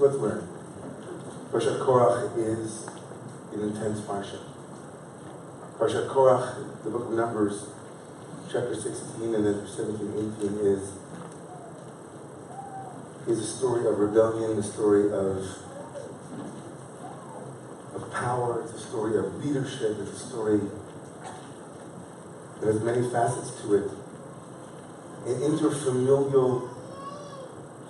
let's 0.00 0.16
learn. 0.16 0.48
Korach 1.52 2.36
is 2.38 2.86
an 3.52 3.60
intense 3.60 4.00
parsha. 4.00 4.38
Parshat 5.78 6.08
Korach, 6.08 6.82
the 6.84 6.90
book 6.90 7.08
of 7.08 7.12
Numbers, 7.12 7.66
chapter 8.50 8.74
16 8.74 9.34
and 9.34 9.44
then 9.44 9.66
17, 9.66 10.34
18 10.40 10.58
is 10.66 10.92
is 13.26 13.38
a 13.38 13.46
story 13.46 13.86
of 13.86 13.98
rebellion, 13.98 14.58
a 14.58 14.62
story 14.62 15.12
of 15.12 15.44
of 17.94 18.10
power, 18.10 18.62
it's 18.62 18.72
a 18.72 18.80
story 18.80 19.18
of 19.18 19.44
leadership, 19.44 19.98
it's 20.00 20.22
a 20.22 20.28
story 20.28 20.60
that 22.60 22.72
has 22.72 22.82
many 22.82 23.08
facets 23.10 23.60
to 23.60 23.74
it. 23.74 23.90
An 25.26 25.40
interfamilial 25.42 26.70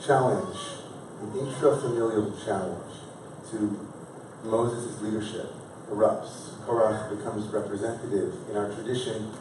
challenge, 0.04 0.79
an 1.21 1.30
intrafamilial 1.32 2.44
challenge 2.44 2.94
to 3.50 3.79
Moses' 4.44 5.00
leadership 5.03 5.53
erupts. 5.90 6.50
Korach 6.67 7.17
becomes 7.17 7.46
representative 7.49 8.35
in 8.49 8.57
our 8.57 8.72
tradition. 8.72 9.32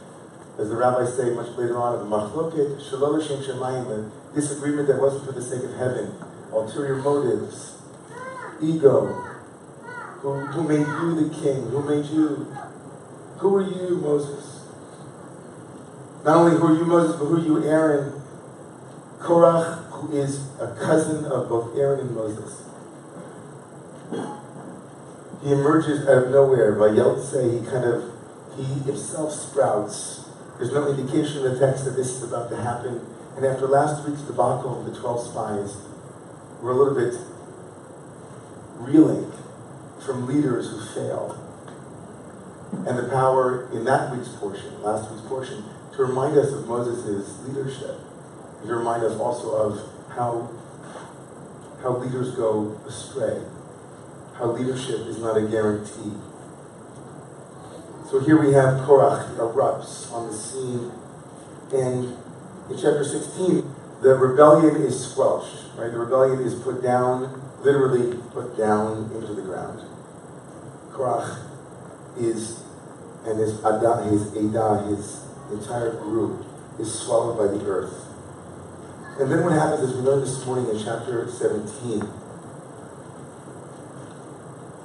As 0.57 0.69
the 0.69 0.75
rabbis 0.75 1.15
say 1.15 1.33
much 1.33 1.55
later 1.57 1.77
on, 1.77 1.99
the 1.99 2.15
machloket, 2.15 2.81
shalol 2.81 3.25
shem 3.25 3.41
shemayim, 3.41 4.11
disagreement 4.35 4.87
that 4.87 4.99
wasn't 4.99 5.25
for 5.25 5.31
the 5.31 5.41
sake 5.41 5.63
of 5.63 5.73
heaven, 5.77 6.13
ulterior 6.51 6.95
motives, 6.95 7.77
ego. 8.61 9.25
Who, 10.21 10.33
who 10.47 10.63
made 10.67 10.85
you 10.85 11.29
the 11.29 11.33
king? 11.33 11.69
Who 11.69 11.81
made 11.81 12.05
you? 12.07 12.53
Who 13.37 13.55
are 13.55 13.61
you, 13.61 13.95
Moses? 13.97 14.67
Not 16.25 16.35
only 16.35 16.57
who 16.57 16.67
are 16.67 16.77
you, 16.77 16.83
Moses, 16.83 17.15
but 17.15 17.25
who 17.25 17.37
are 17.37 17.45
you, 17.45 17.63
Aaron? 17.63 18.21
Korach, 19.19 19.88
who 19.99 20.15
is 20.15 20.47
a 20.59 20.75
cousin 20.79 21.25
of 21.25 21.49
both 21.49 21.77
Aaron 21.77 21.99
and 21.99 22.15
Moses. 22.15 22.63
He 25.43 25.51
emerges 25.51 26.07
out 26.07 26.23
of 26.23 26.31
nowhere. 26.31 26.73
By 26.73 26.89
Yeltse, 26.89 27.59
he 27.59 27.65
kind 27.65 27.85
of, 27.85 28.11
he 28.55 28.63
himself 28.63 29.33
sprouts. 29.33 30.25
There's 30.57 30.73
no 30.73 30.89
indication 30.89 31.45
in 31.45 31.53
the 31.53 31.59
text 31.59 31.85
that 31.85 31.95
this 31.95 32.09
is 32.09 32.23
about 32.23 32.49
to 32.49 32.57
happen. 32.57 33.05
And 33.35 33.45
after 33.45 33.67
last 33.67 34.07
week's 34.07 34.21
debacle 34.21 34.79
of 34.79 34.85
the 34.85 34.99
12 34.99 35.27
spies, 35.27 35.77
we're 36.61 36.71
a 36.71 36.75
little 36.75 36.95
bit 36.95 37.19
reeling 38.79 39.31
from 40.05 40.27
leaders 40.27 40.69
who 40.71 40.81
fail. 40.93 41.37
And 42.71 42.97
the 42.97 43.09
power 43.09 43.69
in 43.71 43.85
that 43.85 44.15
week's 44.15 44.29
portion, 44.29 44.81
last 44.81 45.11
week's 45.11 45.25
portion, 45.27 45.63
to 45.95 46.03
remind 46.03 46.37
us 46.37 46.51
of 46.51 46.67
Moses' 46.67 47.39
leadership, 47.47 47.99
to 48.65 48.75
remind 48.75 49.03
us 49.03 49.17
also 49.19 49.51
of 49.51 49.79
how, 50.15 50.49
how 51.81 51.97
leaders 51.97 52.31
go 52.35 52.77
astray, 52.87 53.41
how 54.35 54.51
leadership 54.51 55.01
is 55.07 55.19
not 55.19 55.37
a 55.37 55.41
guarantee. 55.41 56.13
So 58.09 58.19
here 58.19 58.39
we 58.39 58.53
have 58.53 58.85
Korach 58.87 59.35
erupts 59.37 60.11
on 60.11 60.27
the 60.27 60.33
scene, 60.33 60.91
and 61.71 62.17
in 62.69 62.75
chapter 62.75 63.03
16, 63.03 63.75
the 64.01 64.15
rebellion 64.15 64.81
is 64.81 65.11
squelched, 65.11 65.57
right? 65.77 65.91
The 65.91 65.99
rebellion 65.99 66.41
is 66.41 66.55
put 66.55 66.81
down, 66.81 67.41
literally 67.61 68.17
put 68.31 68.57
down 68.57 69.11
into 69.13 69.33
the 69.33 69.41
ground. 69.41 69.81
Korach 70.91 71.37
is, 72.17 72.63
and 73.25 73.39
his 73.39 73.59
Ada, 73.59 74.03
his 74.09 74.35
Ada, 74.35 74.85
his 74.87 75.25
entire 75.51 75.91
group 75.91 76.45
is 76.79 76.93
swallowed 76.93 77.37
by 77.37 77.57
the 77.57 77.65
earth. 77.69 78.08
And 79.19 79.29
then 79.29 79.43
what 79.43 79.51
happens 79.51 79.89
is 79.89 79.95
we 79.97 80.01
learned 80.01 80.23
this 80.23 80.45
morning 80.45 80.69
in 80.69 80.81
chapter 80.81 81.29
17, 81.29 82.07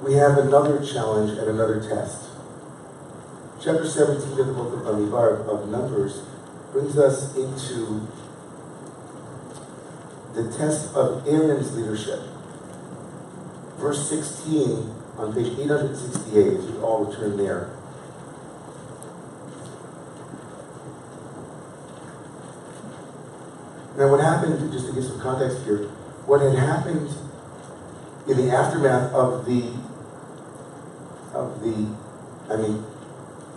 we 0.03 0.13
have 0.15 0.37
another 0.37 0.85
challenge 0.85 1.37
and 1.37 1.47
another 1.47 1.79
test. 1.79 2.31
Chapter 3.61 3.87
17 3.87 4.37
of 4.37 4.47
the 4.47 4.53
book 4.53 4.73
of 4.73 4.83
of 5.47 5.69
Numbers 5.69 6.23
brings 6.73 6.97
us 6.97 7.33
into 7.37 8.05
the 10.33 10.51
test 10.57 10.93
of 10.93 11.25
Aaron's 11.25 11.73
leadership. 11.73 12.19
Verse 13.77 14.09
16 14.09 14.93
on 15.17 15.33
page 15.33 15.57
868, 15.57 16.59
if 16.59 16.83
all 16.83 17.05
return 17.05 17.37
there. 17.37 17.69
Now, 23.97 24.11
what 24.11 24.19
happened, 24.19 24.71
just 24.73 24.87
to 24.87 24.93
give 24.93 25.05
some 25.05 25.21
context 25.21 25.63
here, 25.63 25.87
what 26.27 26.41
had 26.41 26.55
happened 26.55 27.09
in 28.27 28.37
the 28.37 28.51
aftermath 28.51 29.13
of 29.13 29.45
the, 29.45 29.71
of 31.33 31.61
the, 31.61 31.95
I 32.51 32.57
mean, 32.57 32.83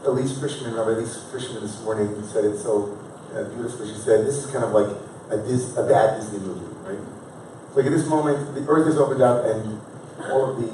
Elyse 0.05 0.39
Frishman, 0.39 0.77
Rabbi 0.77 1.01
Elyse 1.01 1.29
Frishman 1.31 1.61
this 1.61 1.83
morning 1.83 2.23
said 2.23 2.45
it 2.45 2.59
so 2.59 2.97
uh, 3.35 3.45
beautifully. 3.45 3.89
She 3.93 3.99
said, 3.99 4.27
this 4.27 4.45
is 4.45 4.51
kind 4.53 4.65
of 4.65 4.71
like 4.71 4.95
a, 5.31 5.39
Dis, 5.39 5.77
a 5.77 5.83
bad 5.83 6.21
Disney 6.21 6.39
movie, 6.39 6.73
right? 6.87 7.01
Like 7.75 7.87
at 7.87 7.93
this 7.93 8.07
moment, 8.07 8.55
the 8.55 8.65
earth 8.69 8.87
has 8.87 8.97
opened 8.97 9.23
up 9.23 9.45
and 9.45 9.81
all 10.31 10.51
of 10.51 10.57
the 10.61 10.71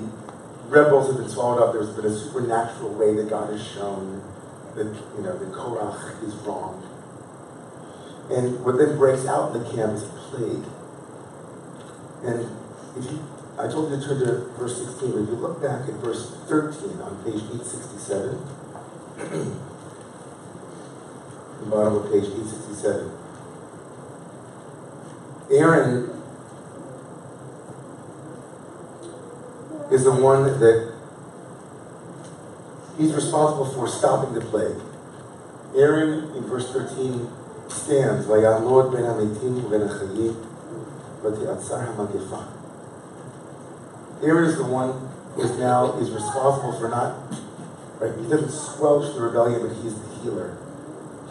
rebels 0.68 1.06
have 1.08 1.16
been 1.16 1.28
swallowed 1.28 1.62
up. 1.62 1.72
There's 1.72 1.88
been 1.88 2.04
a 2.04 2.14
supernatural 2.14 2.92
way 2.94 3.14
that 3.14 3.30
God 3.30 3.50
has 3.50 3.66
shown 3.66 4.22
that, 4.74 4.86
you 5.16 5.22
know, 5.22 5.38
the 5.38 5.46
Korach 5.46 6.22
is 6.22 6.34
wrong. 6.46 6.82
And 8.30 8.64
what 8.64 8.78
then 8.78 8.96
breaks 8.96 9.26
out 9.26 9.54
in 9.54 9.62
the 9.62 9.70
camp 9.70 9.92
is 9.92 10.04
plague. 10.30 10.64
And 12.24 12.48
if 12.96 13.04
you, 13.10 13.22
I 13.58 13.68
told 13.68 13.90
you 13.90 13.98
to 13.98 14.02
turn 14.02 14.18
to 14.20 14.46
verse 14.58 14.78
16, 14.78 15.12
but 15.12 15.18
if 15.20 15.28
you 15.28 15.34
look 15.34 15.60
back 15.60 15.88
at 15.88 15.94
verse 15.96 16.30
13 16.48 17.00
on 17.02 17.22
page 17.22 17.42
867, 17.42 18.38
the 21.60 21.66
bottom 21.66 21.96
of 21.96 22.10
page 22.10 22.24
867, 22.24 23.10
Aaron 25.50 26.10
is 29.92 30.04
the 30.04 30.12
one 30.12 30.44
that 30.44 30.94
he's 32.96 33.12
responsible 33.12 33.66
for 33.66 33.86
stopping 33.86 34.32
the 34.34 34.40
plague. 34.40 34.80
Aaron, 35.76 36.34
in 36.36 36.44
verse 36.44 36.72
13, 36.72 37.28
stands, 37.73 38.27
ויעמוד 38.27 38.91
בין 38.91 39.05
המתים 39.05 39.65
ובין 39.65 39.81
החיים, 39.81 40.33
ותיעצר 41.21 41.75
המגפה. 41.75 42.37
Aaron 44.21 44.43
is 44.45 44.57
the 44.57 44.65
one 44.65 44.91
who 45.35 45.41
is 45.41 45.51
now 45.57 45.97
is 45.97 46.11
responsible 46.11 46.73
for 46.77 46.89
not, 46.89 47.15
right, 47.99 48.13
he 48.19 48.27
doesn't 48.27 48.51
squelch 48.51 49.13
the 49.15 49.21
rebellion, 49.21 49.61
but 49.65 49.71
he's 49.77 49.95
the 49.95 50.09
healer. 50.21 50.57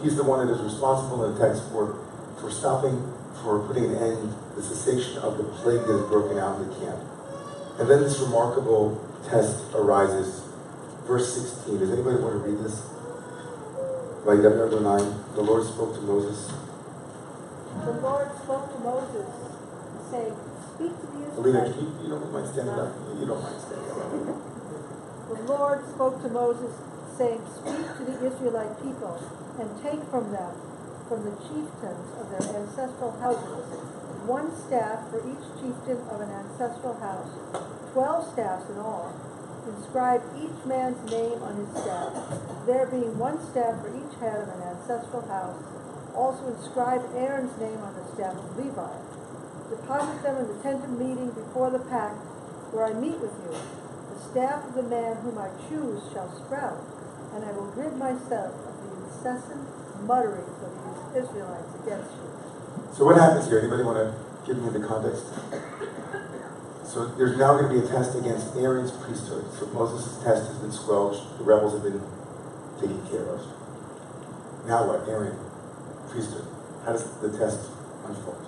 He's 0.01 0.15
the 0.15 0.23
one 0.23 0.45
that 0.45 0.51
is 0.51 0.61
responsible 0.61 1.25
in 1.25 1.35
the 1.35 1.39
text 1.39 1.61
for, 1.71 1.99
for 2.39 2.49
stopping, 2.49 2.97
for 3.43 3.59
putting 3.67 3.85
an 3.85 3.97
end, 3.97 4.35
the 4.55 4.63
cessation 4.63 5.17
of 5.19 5.37
the 5.37 5.43
plague 5.61 5.85
that 5.85 5.93
has 5.93 6.07
broken 6.07 6.39
out 6.39 6.59
in 6.59 6.67
the 6.67 6.75
camp. 6.81 6.99
And 7.77 7.89
then 7.89 8.01
this 8.01 8.19
remarkable 8.19 8.99
test 9.29 9.61
arises. 9.73 10.41
Verse 11.05 11.33
16. 11.33 11.79
Does 11.79 11.91
anybody 11.91 12.17
want 12.17 12.33
to 12.33 12.49
read 12.49 12.63
this? 12.63 12.81
By 14.24 14.34
number 14.36 14.80
9. 14.80 15.34
The 15.34 15.42
Lord 15.42 15.64
spoke 15.66 15.94
to 15.94 16.00
Moses. 16.00 16.50
The 17.84 17.92
Lord 18.00 18.28
spoke 18.42 18.72
to 18.72 18.78
Moses, 18.80 19.28
saying, 20.10 20.34
Speak 20.74 20.92
to 21.00 21.06
the 21.12 21.20
Alina, 21.36 21.68
Israelites. 21.68 21.76
you, 21.76 21.86
you 22.02 22.08
don't 22.08 22.32
mind 22.32 22.48
standing 22.48 22.74
up? 22.74 22.92
You 23.20 23.26
don't 23.26 23.42
mind 23.42 23.60
standing 23.60 23.90
up. 23.92 24.08
The 25.28 25.42
Lord 25.44 25.80
spoke 25.92 26.22
to 26.22 26.28
Moses, 26.30 26.72
saying, 27.18 27.40
Speak 27.52 27.84
to 27.98 28.02
the 28.08 28.16
Israelite 28.24 28.74
people, 28.82 29.20
and 29.60 29.68
take 29.82 30.00
from 30.08 30.32
them, 30.32 30.52
from 31.08 31.24
the 31.28 31.36
chieftains 31.44 32.08
of 32.16 32.24
their 32.32 32.64
ancestral 32.64 33.12
houses, 33.20 33.66
one 34.24 34.48
staff 34.56 35.04
for 35.10 35.20
each 35.20 35.44
chieftain 35.60 36.00
of 36.08 36.20
an 36.24 36.30
ancestral 36.32 36.96
house, 36.96 37.28
twelve 37.92 38.24
staffs 38.32 38.70
in 38.70 38.78
all. 38.78 39.12
Inscribe 39.64 40.22
each 40.36 40.64
man's 40.68 41.00
name 41.10 41.40
on 41.40 41.56
his 41.56 41.70
staff, 41.72 42.12
there 42.66 42.84
being 42.86 43.16
one 43.16 43.40
staff 43.48 43.80
for 43.80 43.88
each 43.88 44.12
head 44.20 44.44
of 44.44 44.48
an 44.52 44.60
ancestral 44.60 45.24
house. 45.24 45.56
Also 46.12 46.52
inscribe 46.52 47.00
Aaron's 47.16 47.56
name 47.56 47.80
on 47.80 47.96
the 47.96 48.04
staff 48.12 48.36
of 48.36 48.52
Levi. 48.60 48.92
Deposit 49.72 50.20
them 50.22 50.36
in 50.36 50.46
the 50.52 50.60
tent 50.60 50.84
of 50.84 50.92
meeting 51.00 51.32
before 51.32 51.72
the 51.72 51.80
pact, 51.80 52.20
where 52.76 52.84
I 52.84 52.92
meet 52.92 53.16
with 53.24 53.32
you. 53.40 53.56
The 53.56 54.20
staff 54.20 54.68
of 54.68 54.76
the 54.76 54.84
man 54.84 55.16
whom 55.24 55.40
I 55.40 55.48
choose 55.66 56.04
shall 56.12 56.28
sprout, 56.28 56.84
and 57.32 57.44
I 57.44 57.50
will 57.56 57.72
rid 57.72 57.96
myself 57.96 58.52
of 58.68 58.74
the 58.84 58.90
incessant 59.00 59.64
mutterings 60.04 60.60
of 60.60 60.70
these 60.84 61.24
Israelites 61.24 61.72
against 61.80 62.12
you. 62.20 62.28
So 62.92 63.08
what 63.08 63.16
happens 63.16 63.48
here? 63.48 63.58
Anybody 63.64 63.82
want 63.82 63.96
to 63.96 64.12
give 64.44 64.60
me 64.60 64.68
the 64.68 64.84
context? 64.86 65.24
So 66.94 67.06
there's 67.18 67.36
now 67.36 67.58
going 67.58 67.74
to 67.74 67.80
be 67.80 67.84
a 67.84 67.90
test 67.90 68.14
against 68.14 68.54
Aaron's 68.54 68.92
priesthood. 68.92 69.44
So 69.58 69.66
Moses' 69.74 70.22
test 70.22 70.46
has 70.46 70.58
been 70.58 70.70
squelched. 70.70 71.38
The 71.38 71.42
rebels 71.42 71.72
have 71.74 71.82
been 71.82 72.00
taken 72.78 73.04
care 73.10 73.26
of. 73.34 73.40
Now 74.68 74.86
what? 74.86 75.08
Aaron, 75.08 75.36
priesthood. 76.08 76.46
How 76.86 76.92
does 76.92 77.02
the 77.18 77.36
test 77.36 77.66
unfold? 78.06 78.46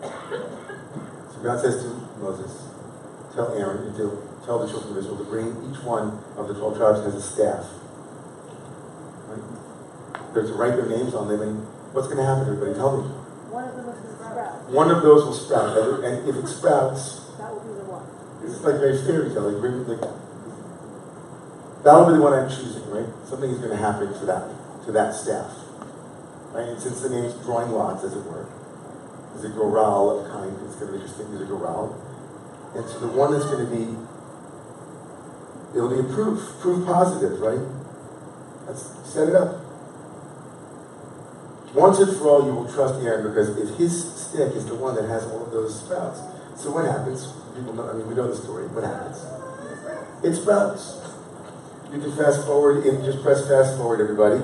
So 0.00 1.42
God 1.44 1.60
says 1.60 1.84
to 1.84 1.88
Moses, 2.16 2.72
tell 3.34 3.52
Aaron, 3.52 3.88
and 3.88 3.96
to 3.96 4.16
tell 4.46 4.64
the 4.64 4.72
children 4.72 4.96
of 4.96 5.04
Israel 5.04 5.18
to 5.18 5.24
bring 5.24 5.48
each 5.70 5.82
one 5.84 6.24
of 6.38 6.48
the 6.48 6.54
12 6.54 6.78
tribes 6.78 7.04
has 7.04 7.14
a 7.14 7.20
staff. 7.20 7.68
Right? 9.28 10.32
They're 10.32 10.46
to 10.46 10.54
write 10.54 10.76
their 10.76 10.88
names 10.88 11.12
on 11.12 11.28
them, 11.28 11.42
and 11.42 11.66
what's 11.92 12.08
going 12.08 12.16
to 12.16 12.24
happen, 12.24 12.48
everybody? 12.48 12.72
Tell 12.72 12.96
me. 12.96 13.08
One 13.52 13.68
of 13.68 13.76
them 13.76 13.90
is. 13.90 14.23
One 14.70 14.90
of 14.90 15.02
those 15.02 15.24
will 15.24 15.32
sprout, 15.34 15.76
and 16.04 16.28
if 16.28 16.36
it 16.36 16.46
sprouts, 16.48 17.30
That 17.38 17.52
will 17.52 17.60
be 17.60 17.74
the 17.74 17.86
one. 17.86 18.06
it's 18.42 18.60
like 18.62 18.76
very 18.76 18.98
fairy 19.04 19.30
tale. 19.30 19.50
Like, 19.50 19.62
like, 19.88 20.10
that'll 21.84 22.06
be 22.06 22.14
the 22.14 22.22
one 22.22 22.32
I'm 22.32 22.48
choosing, 22.48 22.88
right? 22.90 23.06
Something 23.26 23.50
is 23.50 23.58
going 23.58 23.70
to 23.70 23.76
happen 23.76 24.12
to 24.12 24.26
that 24.26 24.50
to 24.86 24.92
that 24.92 25.14
staff, 25.14 25.50
right? 26.52 26.68
And 26.68 26.80
since 26.80 27.00
the 27.00 27.08
name's 27.10 27.34
drawing 27.44 27.70
lots, 27.70 28.04
as 28.04 28.14
it 28.14 28.24
were, 28.24 28.46
is 29.36 29.44
a 29.44 29.48
goral 29.48 30.20
of 30.20 30.30
kind. 30.30 30.52
It's 30.66 30.76
going 30.76 30.92
to 30.92 30.98
be 30.98 31.04
interesting. 31.04 31.32
Is 31.34 31.42
a 31.42 31.46
goral, 31.46 31.94
and 32.74 32.84
so 32.88 32.98
the 33.00 33.08
one 33.08 33.32
that's 33.32 33.46
going 33.46 33.64
to 33.64 33.70
be 33.70 33.96
it'll 35.76 35.90
be 35.90 36.00
a 36.00 36.08
proof, 36.14 36.38
proof 36.60 36.86
positive, 36.86 37.40
right? 37.40 37.60
Let's 38.66 38.82
set 39.04 39.28
it 39.28 39.34
up. 39.34 39.63
Once 41.74 41.98
and 41.98 42.16
for 42.16 42.28
all, 42.28 42.46
you 42.46 42.54
will 42.54 42.72
trust 42.72 43.02
Aaron 43.02 43.26
because 43.28 43.56
if 43.58 43.76
his 43.76 44.14
stick 44.14 44.54
is 44.54 44.64
the 44.66 44.74
one 44.76 44.94
that 44.94 45.08
has 45.08 45.24
all 45.24 45.44
of 45.44 45.50
those 45.50 45.74
sprouts. 45.80 46.20
So 46.54 46.70
what 46.70 46.86
happens? 46.86 47.26
People 47.56 47.74
know, 47.74 47.90
I 47.90 47.94
mean, 47.94 48.06
we 48.06 48.14
know 48.14 48.28
the 48.30 48.36
story. 48.36 48.68
What 48.68 48.84
happens? 48.84 49.18
It 50.22 50.40
sprouts. 50.40 51.02
You 51.92 52.00
can 52.00 52.14
fast 52.16 52.46
forward, 52.46 52.86
and 52.86 53.04
just 53.04 53.22
press 53.22 53.46
fast 53.48 53.76
forward, 53.76 54.00
everybody. 54.00 54.38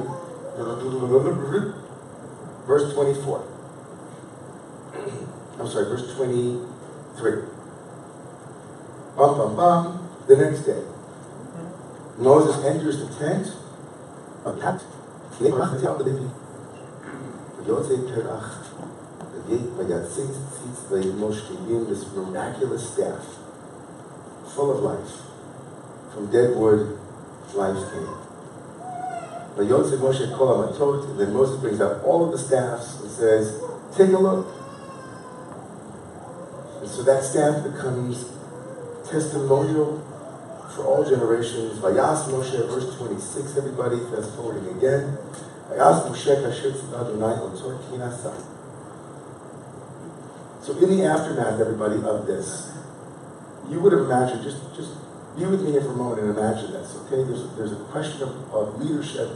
Verse 2.67 2.93
24. 2.95 3.47
I'm 5.59 5.69
sorry, 5.69 5.85
verse 5.87 6.15
23. 6.15 7.43
Bum, 9.17 9.39
bum, 9.39 9.57
bum. 9.57 10.11
The 10.27 10.37
next 10.37 10.61
day, 10.61 10.83
Moses 12.19 12.65
enters 12.65 12.99
the 12.99 13.09
tent 13.19 13.55
of 14.45 14.61
Yosef 17.71 18.01
Terach, 18.01 18.51
the 19.33 19.41
gate 19.49 19.77
by 19.79 19.85
got 19.85 20.05
six 20.05 20.31
tzitzvahs, 20.31 21.13
Moshe 21.15 21.41
Kibim, 21.43 21.89
this 21.89 22.05
miraculous 22.13 22.93
staff, 22.93 23.25
full 24.45 24.73
of 24.73 24.83
life. 24.83 25.23
From 26.13 26.33
dead 26.33 26.57
wood, 26.57 26.99
life 27.55 27.93
came. 27.93 28.09
But 29.55 29.67
Yosef 29.67 30.01
Moshe 30.01 30.37
Kol 30.37 30.67
HaMatot, 30.67 31.11
and 31.11 31.21
then 31.21 31.33
Moses 31.33 31.61
brings 31.61 31.81
out 31.81 32.03
all 32.03 32.27
of 32.27 32.33
the 32.33 32.39
staffs 32.39 33.01
and 33.03 33.09
says, 33.09 33.63
take 33.97 34.11
a 34.11 34.19
look. 34.19 34.49
And 36.81 36.91
so 36.91 37.05
that 37.05 37.23
staff 37.23 37.63
becomes 37.63 38.25
testimonial 39.09 40.03
for 40.75 40.87
all 40.87 41.09
generations. 41.09 41.79
Vayas 41.79 42.27
Moshe, 42.31 42.67
verse 42.67 42.97
26, 42.97 43.57
everybody, 43.57 44.01
fast 44.11 44.35
forwarding 44.35 44.77
again. 44.77 45.17
Vayas 45.71 46.11
Moshe 46.11 46.43
kasher 46.43 46.73
tzivah 46.73 47.01
Adonai 47.01 47.37
otzor 47.39 47.79
kinasa. 47.85 48.35
So 50.61 50.77
in 50.77 50.99
the 50.99 51.05
aftermath, 51.05 51.61
everybody, 51.61 51.97
of 52.03 52.27
this, 52.27 52.71
you 53.69 53.81
would 53.81 53.93
have 53.93 54.03
imagined, 54.03 54.43
just, 54.43 54.59
just 54.75 54.93
be 55.37 55.47
with 55.47 55.63
me 55.63 55.73
here 55.73 55.81
for 55.81 55.93
a 55.93 55.97
moment 55.97 56.21
and 56.21 56.37
imagine 56.37 56.73
this, 56.73 56.95
okay? 56.97 57.23
There's, 57.23 57.49
there's 57.57 57.73
a 57.73 57.85
question 57.85 58.23
of, 58.23 58.55
of 58.55 58.83
leadership. 58.83 59.31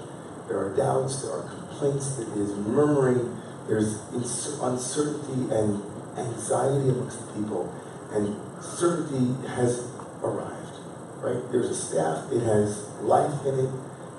There 0.48 0.58
are 0.58 0.76
doubts, 0.76 1.22
there 1.22 1.32
are 1.32 1.48
complaints, 1.48 2.16
there 2.16 2.26
is 2.36 2.54
murmuring, 2.66 3.40
there's 3.68 3.98
uncertainty 4.12 5.54
and 5.54 5.82
anxiety 6.18 6.90
amongst 6.90 7.26
the 7.26 7.32
people, 7.32 7.72
and 8.12 8.36
certainty 8.62 9.48
has 9.48 9.88
arrived, 10.22 10.76
right? 11.20 11.40
There's 11.50 11.70
a 11.70 11.74
staff, 11.74 12.30
it 12.30 12.42
has 12.42 12.86
life 13.00 13.46
in 13.46 13.60
it. 13.60 13.70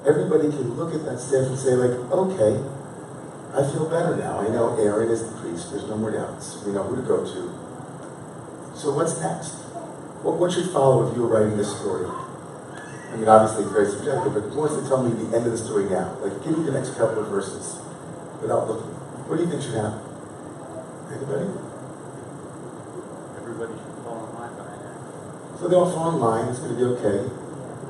Everybody 0.07 0.50
can 0.50 0.75
look 0.75 0.94
at 0.94 1.04
that 1.06 1.19
staff 1.19 1.48
and 1.48 1.57
say, 1.57 1.74
like, 1.74 1.98
okay, 2.12 2.62
I 3.56 3.63
feel 3.72 3.90
better 3.90 4.16
now. 4.16 4.40
I 4.40 4.50
know 4.50 4.78
Aaron 4.78 5.10
is 5.10 5.24
the 5.25 5.31
priest. 5.40 5.72
There's 5.72 5.88
no 5.88 5.98
more 5.98 6.12
doubts. 6.12 6.62
We 6.63 6.74
know 6.74 6.84
who 6.84 6.96
to 6.98 7.02
go 7.02 7.25
to. 7.25 8.78
So 8.78 8.94
what's 8.94 9.19
next? 9.19 9.66
What, 10.22 10.38
what 10.38 10.52
should 10.52 10.69
follow 10.69 11.07
if 11.10 11.16
you 11.16 11.24
were 11.24 11.40
writing 11.40 11.57
this 11.57 11.72
story? 11.80 12.06
I 12.06 13.16
mean, 13.16 13.30
obviously 13.30 13.63
it's 13.63 13.72
very 13.72 13.88
subjective, 13.88 14.34
but 14.36 14.44
who 14.52 14.60
wants 14.60 14.75
to 14.75 14.84
tell 14.86 15.02
me 15.02 15.16
the 15.16 15.38
end 15.38 15.48
of 15.48 15.54
the 15.54 15.57
story 15.57 15.88
now? 15.88 16.19
Like, 16.19 16.36
give 16.44 16.58
me 16.58 16.66
the 16.66 16.75
next 16.75 17.00
couple 17.00 17.24
of 17.24 17.31
verses 17.31 17.80
without 18.42 18.68
looking. 18.68 18.92
What 19.25 19.38
do 19.38 19.48
you 19.48 19.50
think 19.50 19.63
should 19.63 19.80
happen? 19.80 20.04
Anybody? 21.16 21.48
Everybody 23.40 23.74
should 23.80 23.98
fall 24.04 24.28
in 24.28 24.36
line 24.36 24.54
by 24.60 24.68
now. 24.84 25.00
So 25.56 25.72
they 25.72 25.80
all 25.80 25.90
fall 25.90 26.12
in 26.12 26.19
line. 26.19 26.51
It's 26.51 26.60
going 26.60 26.75
to 26.75 26.80
be 26.81 26.86
okay. 27.00 27.24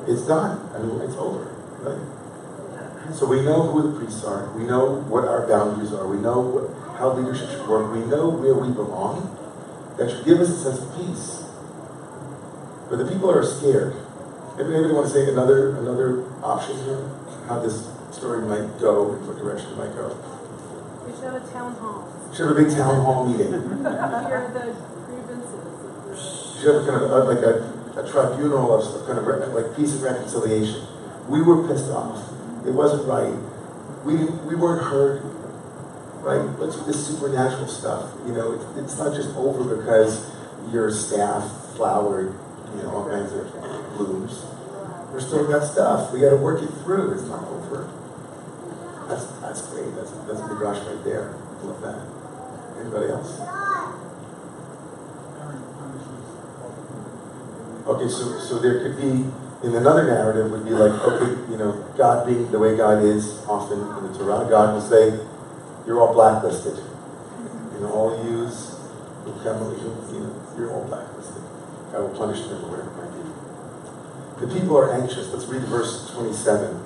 It's 0.05 0.21
done. 0.29 0.61
I 0.71 0.79
mean, 0.79 1.01
it's 1.01 1.17
over. 1.17 1.49
Right? 1.85 3.13
So 3.13 3.27
we 3.27 3.41
know 3.41 3.69
who 3.69 3.91
the 3.91 3.99
priests 3.99 4.23
are. 4.23 4.49
We 4.57 4.63
know 4.63 5.01
what 5.05 5.25
our 5.25 5.45
boundaries 5.47 5.93
are. 5.93 6.07
We 6.07 6.17
know 6.17 6.41
what, 6.41 6.97
how 6.97 7.13
leadership 7.13 7.49
should 7.51 7.67
work. 7.67 7.93
We 7.93 7.99
know 7.99 8.29
where 8.29 8.55
we 8.55 8.73
belong. 8.73 9.29
That 9.97 10.09
should 10.09 10.25
give 10.25 10.39
us 10.39 10.49
a 10.49 10.57
sense 10.57 10.81
of 10.81 10.89
peace. 10.97 11.45
But 12.89 12.97
the 12.97 13.05
people 13.05 13.29
are 13.29 13.45
scared. 13.45 13.95
Anybody 14.57 14.93
want 14.93 15.07
to 15.07 15.13
say 15.13 15.29
another 15.29 15.75
another 15.77 16.23
option 16.41 16.77
here? 16.85 17.09
How 17.47 17.59
this 17.59 17.87
story 18.11 18.41
might 18.47 18.79
go, 18.79 19.13
and 19.13 19.27
what 19.27 19.37
direction 19.37 19.71
it 19.73 19.77
might 19.77 19.93
go? 19.93 20.15
We 21.05 21.13
should 21.13 21.29
have 21.29 21.35
a 21.35 21.45
town 21.51 21.75
hall. 21.75 22.07
We 22.29 22.35
should 22.35 22.47
have 22.47 22.57
a 22.57 22.61
big 22.63 22.71
town 22.71 23.03
hall 23.03 23.27
meeting. 23.27 23.51
Hear 23.51 24.49
the 24.49 24.75
grievances. 25.05 26.61
should 26.61 26.75
have 26.75 26.87
kind 26.87 27.03
of 27.03 27.27
like 27.27 27.43
a, 27.43 27.99
a 27.99 28.09
tribunal 28.09 28.73
of 28.73 28.83
some 28.83 29.05
kind 29.05 29.19
of 29.19 29.53
like 29.53 29.75
peace 29.75 29.93
and 29.93 30.03
reconciliation. 30.03 30.94
We 31.27 31.41
were 31.41 31.67
pissed 31.67 31.89
off. 31.89 32.31
It 32.65 32.71
wasn't 32.71 33.07
right. 33.07 33.33
We 34.05 34.25
we 34.47 34.55
weren't 34.55 34.83
heard. 34.83 35.21
Right? 36.21 36.41
Let's 36.59 36.77
do 36.77 36.85
this 36.85 37.05
supernatural 37.07 37.67
stuff. 37.67 38.11
You 38.25 38.33
know, 38.33 38.53
it, 38.53 38.83
it's 38.83 38.97
not 38.97 39.13
just 39.13 39.29
over 39.35 39.75
because 39.75 40.31
your 40.71 40.91
staff 40.91 41.43
flowered, 41.75 42.33
you 42.75 42.83
know, 42.83 42.95
all 42.95 43.09
kinds 43.09 43.31
of 43.31 43.51
blooms. 43.97 44.43
We're 45.11 45.19
still 45.19 45.47
got 45.47 45.63
stuff. 45.63 46.11
We 46.11 46.21
got 46.21 46.31
to 46.31 46.37
work 46.37 46.63
it 46.63 46.71
through. 46.83 47.13
It's 47.13 47.23
not 47.23 47.47
over. 47.47 47.91
That's 49.07 49.25
that's 49.39 49.61
great. 49.69 49.93
That's 49.95 50.11
that's 50.11 50.39
a 50.39 50.47
big 50.47 50.59
rush 50.59 50.83
right 50.85 51.03
there. 51.03 51.35
I 51.61 51.63
love 51.65 51.81
that. 51.81 52.81
Anybody 52.81 53.11
else? 53.11 53.39
Okay, 57.85 58.09
so, 58.09 58.39
so 58.39 58.57
there 58.57 58.81
could 58.81 58.97
be, 58.97 59.29
in 59.63 59.75
another 59.75 60.03
narrative 60.03 60.51
would 60.51 60.65
be 60.65 60.71
like, 60.71 60.91
okay, 60.91 61.51
you 61.51 61.57
know, 61.57 61.71
God 61.97 62.27
being 62.27 62.51
the 62.51 62.59
way 62.59 62.75
God 62.75 63.03
is 63.03 63.45
often 63.47 63.79
in 63.79 64.11
the 64.11 64.17
Torah, 64.17 64.47
God 64.49 64.73
will 64.73 64.81
say, 64.81 65.19
you're 65.87 65.99
all 66.01 66.13
blacklisted. 66.13 66.77
You 67.73 67.79
know, 67.81 67.91
all 67.91 68.25
yous, 68.25 68.79
who 69.23 69.31
you 69.31 70.19
know, 70.19 70.41
you're 70.57 70.71
all 70.71 70.85
blacklisted. 70.85 71.41
God 71.91 72.01
will 72.01 72.17
punish 72.17 72.41
them 72.47 72.63
or 72.65 72.71
whatever 72.71 72.89
it 72.89 72.97
might 72.97 73.13
be. 74.39 74.45
The 74.45 74.59
people 74.59 74.77
are 74.77 74.93
anxious. 74.93 75.31
Let's 75.31 75.45
read 75.45 75.63
verse 75.63 76.11
27. 76.11 76.83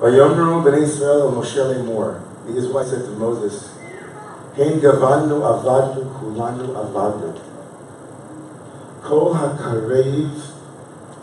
Vayomru 0.00 0.62
b'nei 0.62 0.82
Israel 0.82 1.22
el 1.22 1.32
Moshe 1.32 1.56
lemor. 1.56 2.22
The 2.46 2.56
Israelites 2.56 2.90
said 2.90 3.04
to 3.04 3.10
Moses, 3.12 3.72
Hein 4.56 4.80
avadnu 4.80 5.40
kulanu 6.20 6.74
avadnu. 6.74 7.53
כל 9.07 9.31
הקרב, 9.35 9.91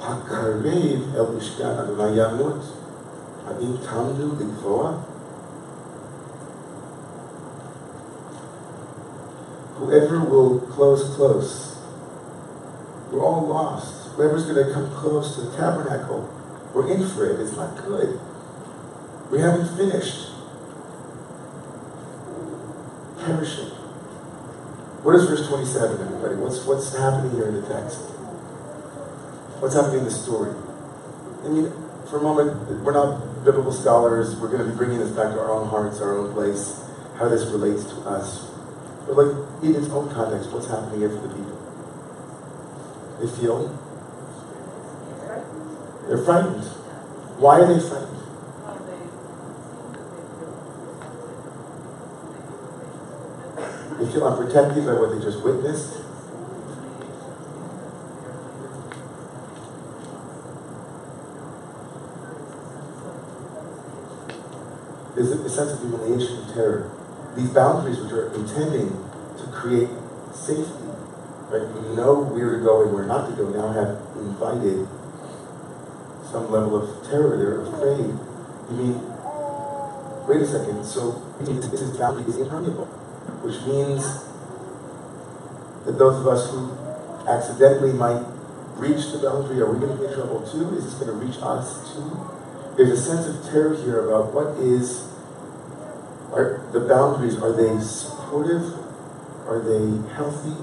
הקרב 0.02 0.66
אל 1.16 1.36
משכן 1.36 1.78
אדוני 1.78 2.22
ימות. 2.22 2.60
האם 3.46 3.76
תעמדו 3.82 4.26
לגבוה? 4.40 4.92
Whoever 9.78 10.20
will 10.20 10.60
close 10.74 11.04
close, 11.16 11.76
we're 13.12 13.22
all 13.22 13.46
lost. 13.46 14.08
Whoever's 14.16 14.46
going 14.46 14.66
to 14.66 14.72
come 14.72 14.90
close 14.90 15.34
to 15.34 15.42
the 15.42 15.56
tabernacle, 15.56 16.26
we're 16.72 16.88
in 16.90 17.06
for 17.06 17.26
it. 17.26 17.38
It's 17.38 17.54
not 17.54 17.76
good. 17.84 18.18
We 19.30 19.38
haven't 19.40 19.68
finished. 19.76 20.30
Perishing. 23.20 23.69
What 25.01 25.15
is 25.15 25.25
verse 25.25 25.47
27, 25.47 25.99
everybody? 25.99 26.35
What's, 26.35 26.63
what's 26.63 26.95
happening 26.95 27.31
here 27.33 27.47
in 27.47 27.55
the 27.55 27.65
text? 27.65 28.05
What's 29.57 29.73
happening 29.73 29.99
in 29.99 30.05
the 30.05 30.13
story? 30.13 30.53
I 31.41 31.49
mean, 31.49 31.73
for 32.05 32.19
a 32.19 32.21
moment, 32.21 32.53
we're 32.85 32.93
not 32.93 33.43
biblical 33.43 33.71
scholars. 33.73 34.35
We're 34.35 34.53
going 34.53 34.61
to 34.61 34.69
be 34.69 34.77
bringing 34.77 34.99
this 34.99 35.09
back 35.09 35.33
to 35.33 35.39
our 35.41 35.49
own 35.49 35.67
hearts, 35.69 36.01
our 36.01 36.19
own 36.19 36.31
place, 36.33 36.85
how 37.17 37.29
this 37.29 37.49
relates 37.49 37.83
to 37.85 37.95
us. 38.05 38.45
But, 39.07 39.17
like, 39.17 39.33
in 39.63 39.73
its 39.73 39.89
own 39.89 40.13
context, 40.13 40.51
what's 40.53 40.67
happening 40.67 40.99
here 40.99 41.09
for 41.09 41.25
the 41.25 41.33
people? 41.33 41.57
They 43.17 43.41
feel 43.41 43.73
they're 46.05 46.21
frightened. 46.21 46.61
Why 47.41 47.61
are 47.61 47.73
they 47.73 47.81
frightened? 47.81 48.20
Feel 54.11 54.27
unprotected 54.27 54.85
by 54.85 54.93
what 54.93 55.11
they 55.11 55.23
just 55.23 55.41
witnessed. 55.41 55.93
There's 65.15 65.31
a, 65.31 65.49
sense 65.49 65.71
of 65.71 65.79
humiliation 65.79 66.39
and 66.39 66.53
terror. 66.53 66.91
These 67.37 67.51
boundaries, 67.51 67.99
which 67.99 68.11
are 68.11 68.33
intending 68.33 68.89
to 69.37 69.47
create 69.53 69.89
safety, 70.33 70.91
right? 71.47 71.67
We 71.71 71.95
know 71.95 72.23
where 72.23 72.57
to 72.57 72.63
go 72.63 72.83
and 72.83 72.93
where 72.93 73.05
not 73.05 73.29
to 73.29 73.35
go, 73.35 73.47
now 73.49 73.71
have 73.71 74.01
invited 74.17 74.87
some 76.29 76.51
level 76.51 76.83
of 76.83 77.07
terror. 77.07 77.37
They're 77.37 77.61
afraid. 77.61 78.11
You 78.71 78.75
mean, 78.75 79.01
wait 80.27 80.41
a 80.41 80.47
second, 80.47 80.83
so 80.83 81.21
this 81.39 81.81
is 81.81 81.97
boundary 81.97 82.25
is 82.27 82.37
impermeable, 82.37 82.87
which 83.43 83.61
means 83.65 84.03
that 85.85 85.97
those 85.97 86.19
of 86.19 86.27
us 86.27 86.49
who 86.51 86.71
accidentally 87.27 87.93
might 87.93 88.23
reach 88.77 89.11
the 89.11 89.19
boundary, 89.19 89.61
are 89.61 89.71
we 89.71 89.79
going 89.79 89.97
to 89.97 90.03
get 90.03 90.11
in 90.11 90.17
trouble 90.17 90.41
too? 90.41 90.75
Is 90.75 90.85
this 90.85 90.93
going 90.95 91.07
to 91.07 91.25
reach 91.25 91.37
us 91.41 91.93
too? 91.93 92.05
There's 92.77 92.97
a 92.97 93.01
sense 93.01 93.27
of 93.27 93.51
terror 93.51 93.75
here 93.75 94.07
about 94.07 94.33
what 94.33 94.57
is, 94.57 95.07
are 96.33 96.61
the 96.71 96.81
boundaries, 96.81 97.37
are 97.37 97.51
they 97.51 97.79
supportive? 97.83 98.73
Are 99.47 99.59
they 99.59 100.07
healthy? 100.13 100.55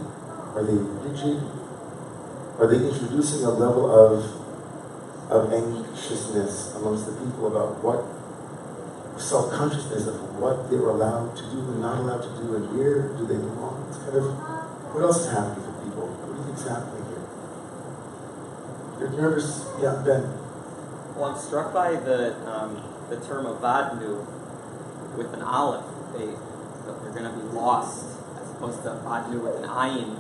Are 0.55 0.65
they 0.65 0.79
rigid? 1.05 1.43
Are 2.59 2.67
they 2.67 2.89
introducing 2.89 3.45
a 3.45 3.51
level 3.51 3.87
of, 3.87 4.25
of 5.31 5.53
anxiousness 5.53 6.75
amongst 6.77 7.07
the 7.07 7.13
people 7.13 7.47
about 7.47 7.83
what 7.85 8.18
self-consciousness 9.19 10.07
of 10.07 10.39
what 10.39 10.71
they're 10.71 10.89
allowed 10.89 11.37
to 11.37 11.43
do 11.51 11.59
and 11.59 11.81
not 11.81 11.99
allowed 11.99 12.23
to 12.23 12.29
do 12.41 12.55
and 12.57 12.71
where 12.77 13.09
do 13.19 13.27
they 13.27 13.37
belong? 13.37 13.87
It's 13.89 13.99
kind 13.99 14.17
of, 14.17 14.25
what 14.95 15.03
else 15.03 15.27
is 15.27 15.33
happening 15.33 15.65
for 15.65 15.73
people? 15.85 16.07
What 16.07 16.33
do 16.33 16.39
you 16.39 16.47
think's 16.47 16.67
happening 16.67 17.05
here? 17.11 17.27
You're 19.01 19.11
nervous? 19.21 19.67
Yeah, 19.83 20.03
Ben. 20.05 20.23
Well, 21.19 21.35
I'm 21.35 21.39
struck 21.39 21.75
by 21.75 21.97
the 21.97 22.35
um, 22.49 22.83
the 23.11 23.19
term 23.19 23.47
avadnu 23.47 24.25
with 25.17 25.35
an 25.35 25.43
aleph. 25.43 25.85
They 26.13 26.27
they're 26.27 27.13
going 27.13 27.25
to 27.25 27.37
be 27.37 27.43
lost 27.55 28.07
as 28.41 28.51
opposed 28.53 28.83
to 28.85 28.91
avadnu 28.91 29.43
with 29.43 29.57
an 29.57 29.69
ayin 29.69 30.17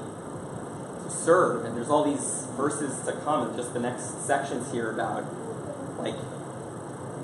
to 1.05 1.11
serve. 1.11 1.65
And 1.65 1.77
there's 1.77 1.89
all 1.89 2.03
these 2.03 2.47
verses 2.57 2.99
to 3.07 3.13
come, 3.13 3.47
and 3.49 3.57
just 3.57 3.75
the 3.75 3.81
next 3.81 4.27
sections 4.27 4.73
here 4.73 4.91
about 4.91 5.25
like 5.99 6.17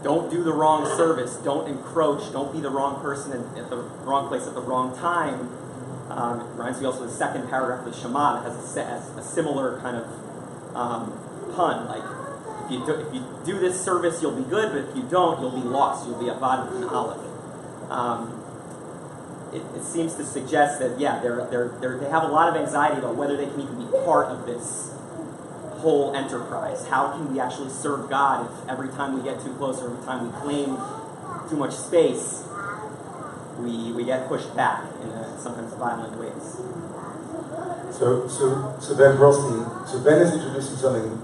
don't 0.04 0.30
do 0.30 0.44
the 0.44 0.52
wrong 0.52 0.86
service, 0.96 1.36
don't 1.36 1.66
encroach, 1.66 2.30
don't 2.30 2.52
be 2.52 2.60
the 2.60 2.70
wrong 2.70 3.00
person 3.00 3.32
at 3.56 3.70
the 3.70 3.78
wrong 4.04 4.28
place 4.28 4.46
at 4.46 4.54
the 4.54 4.60
wrong 4.60 4.96
time. 4.98 5.48
Um, 6.10 6.40
it 6.40 6.50
reminds 6.52 6.80
me 6.80 6.86
also 6.86 7.06
the 7.06 7.10
second 7.10 7.48
paragraph 7.48 7.86
of 7.86 7.92
the 7.92 7.98
Shema 7.98 8.42
has 8.42 8.76
a, 8.76 8.84
has 8.84 9.08
a 9.16 9.22
similar 9.22 9.80
kind 9.80 9.96
of 9.96 10.76
um, 10.76 11.52
pun, 11.56 11.88
like 11.88 12.04
if 12.64 12.70
you, 12.70 12.86
do, 12.86 12.92
if 12.94 13.14
you 13.14 13.24
do 13.44 13.58
this 13.58 13.82
service, 13.82 14.22
you'll 14.22 14.36
be 14.36 14.48
good, 14.48 14.72
but 14.72 14.90
if 14.90 14.96
you 14.96 15.02
don't, 15.10 15.40
you'll 15.40 15.50
be 15.50 15.66
lost. 15.66 16.06
You'll 16.06 16.18
be 16.18 16.26
avad 16.26 16.70
with 16.70 16.82
an 16.82 16.88
aleph. 16.88 17.90
Um, 17.90 18.40
it, 19.52 19.62
it 19.76 19.84
seems 19.84 20.14
to 20.14 20.24
suggest 20.24 20.80
that, 20.80 20.98
yeah, 20.98 21.20
they're, 21.20 21.46
they're, 21.50 21.68
they're, 21.80 21.98
they 21.98 22.08
have 22.08 22.22
a 22.22 22.28
lot 22.28 22.48
of 22.48 22.56
anxiety 22.56 22.98
about 22.98 23.16
whether 23.16 23.36
they 23.36 23.46
can 23.46 23.60
even 23.60 23.78
be 23.78 23.90
part 24.04 24.28
of 24.28 24.46
this 24.46 24.93
whole 25.84 26.16
enterprise. 26.16 26.88
How 26.88 27.12
can 27.12 27.30
we 27.30 27.38
actually 27.38 27.68
serve 27.68 28.08
God 28.08 28.50
if 28.50 28.68
every 28.70 28.88
time 28.88 29.14
we 29.14 29.22
get 29.22 29.38
too 29.38 29.52
close 29.56 29.82
or 29.82 29.90
every 29.92 30.02
time 30.06 30.24
we 30.24 30.32
claim 30.40 30.78
too 31.50 31.56
much 31.56 31.74
space, 31.74 32.42
we, 33.58 33.92
we 33.92 34.06
get 34.06 34.26
pushed 34.26 34.56
back 34.56 34.82
in 35.02 35.10
a, 35.10 35.38
sometimes 35.38 35.74
violent 35.74 36.18
ways? 36.18 36.56
So, 37.92 38.26
so, 38.26 38.74
so 38.80 38.96
Ben 38.96 39.18
Perlstein, 39.18 39.86
so 39.86 40.00
Ben 40.00 40.22
is 40.22 40.32
introducing 40.32 40.76
something 40.76 41.20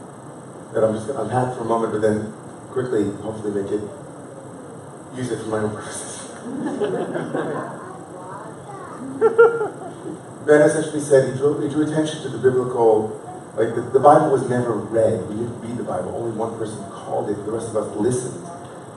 that 0.75 0.85
I'm 0.85 0.93
just 0.95 1.07
to 1.07 1.19
unpack 1.19 1.57
for 1.57 1.63
a 1.63 1.65
moment, 1.65 1.95
but 1.95 2.03
then 2.03 2.31
quickly, 2.69 3.11
hopefully 3.23 3.63
make 3.63 3.73
it, 3.73 3.81
use 5.17 5.31
it 5.33 5.41
for 5.43 5.49
my 5.49 5.61
own 5.61 5.75
purposes. 5.75 6.19
ben 10.47 10.63
essentially 10.63 11.01
said 11.01 11.33
he 11.33 11.39
drew, 11.39 11.59
he 11.61 11.69
drew 11.71 11.83
attention 11.91 12.21
to 12.23 12.29
the 12.29 12.39
biblical, 12.39 13.17
like 13.61 13.75
the, 13.75 13.83
the 13.93 14.01
Bible 14.01 14.33
was 14.33 14.49
never 14.49 14.73
read. 14.73 15.29
We 15.29 15.37
didn't 15.37 15.61
read 15.61 15.77
the 15.77 15.85
Bible. 15.85 16.17
Only 16.17 16.33
one 16.33 16.57
person 16.57 16.81
called 16.91 17.29
it. 17.29 17.37
The 17.45 17.53
rest 17.53 17.69
of 17.69 17.77
us 17.77 17.95
listened. 17.97 18.41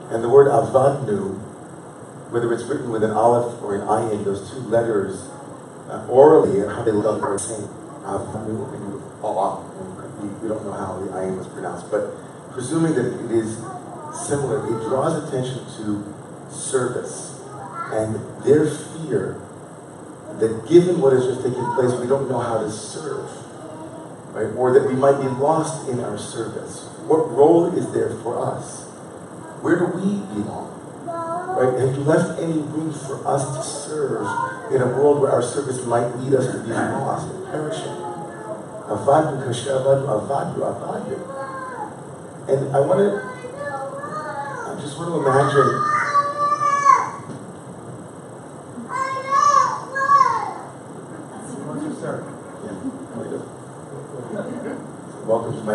And 0.08 0.24
the 0.24 0.28
word 0.28 0.48
avadnu, 0.48 1.36
whether 2.32 2.50
it's 2.50 2.64
written 2.64 2.88
with 2.88 3.04
an 3.04 3.10
aleph 3.10 3.60
or 3.60 3.74
an 3.74 3.82
ayin, 3.82 4.24
those 4.24 4.50
two 4.50 4.60
letters, 4.72 5.28
uh, 5.92 6.08
orally, 6.08 6.60
and 6.60 6.72
how 6.72 6.82
they 6.82 6.92
look 6.92 7.22
are 7.22 7.34
the 7.34 7.38
same. 7.38 7.68
Avadnu 8.08 8.72
and 8.72 9.02
Allah. 9.22 9.68
We, 10.22 10.28
we 10.40 10.48
don't 10.48 10.64
know 10.64 10.72
how 10.72 10.96
the 10.96 11.12
ayin 11.12 11.36
was 11.36 11.46
pronounced, 11.48 11.90
but 11.90 12.16
presuming 12.52 12.94
that 12.94 13.04
it 13.04 13.30
is 13.32 13.58
similar, 14.26 14.64
it 14.64 14.88
draws 14.88 15.28
attention 15.28 15.60
to 15.76 16.00
service 16.48 17.34
and 17.92 18.16
their 18.44 18.64
fear 18.64 19.40
that 20.40 20.66
given 20.68 21.00
what 21.00 21.12
has 21.12 21.26
just 21.26 21.42
taken 21.44 21.62
place, 21.74 21.92
we 22.00 22.06
don't 22.06 22.30
know 22.30 22.40
how 22.40 22.58
to 22.58 22.70
serve, 22.70 23.28
right? 24.34 24.50
Or 24.56 24.72
that 24.74 24.86
we 24.86 24.94
might 24.94 25.22
be 25.22 25.28
lost 25.28 25.88
in 25.88 26.00
our 26.00 26.18
service. 26.18 26.90
What 27.06 27.30
role 27.30 27.72
is 27.78 27.90
there 27.92 28.10
for 28.26 28.44
us? 28.44 28.82
Where 29.62 29.78
do 29.78 29.86
we 29.86 30.18
belong? 30.34 30.74
Right? 31.06 31.78
Have 31.78 31.94
you 31.94 32.02
left 32.02 32.40
any 32.40 32.58
room 32.58 32.92
for 32.92 33.26
us 33.26 33.46
to 33.56 33.62
serve 33.62 34.26
in 34.74 34.82
a 34.82 34.86
world 34.86 35.20
where 35.22 35.30
our 35.30 35.42
service 35.42 35.86
might 35.86 36.10
lead 36.18 36.34
us 36.34 36.50
to 36.50 36.58
be 36.64 36.70
lost 36.70 37.32
and 37.32 37.46
perishing? 37.46 37.94
Avadu 38.90 39.38
kashavadu, 39.46 40.04
avadu, 40.10 40.58
avadu. 40.66 41.16
And 42.50 42.76
I 42.76 42.80
want 42.80 42.98
to, 42.98 43.22
I 43.22 44.80
just 44.82 44.98
want 44.98 45.14
to 45.14 45.22
imagine 45.22 45.94
Welcome 55.24 55.56
to 55.56 55.62
my 55.64 55.74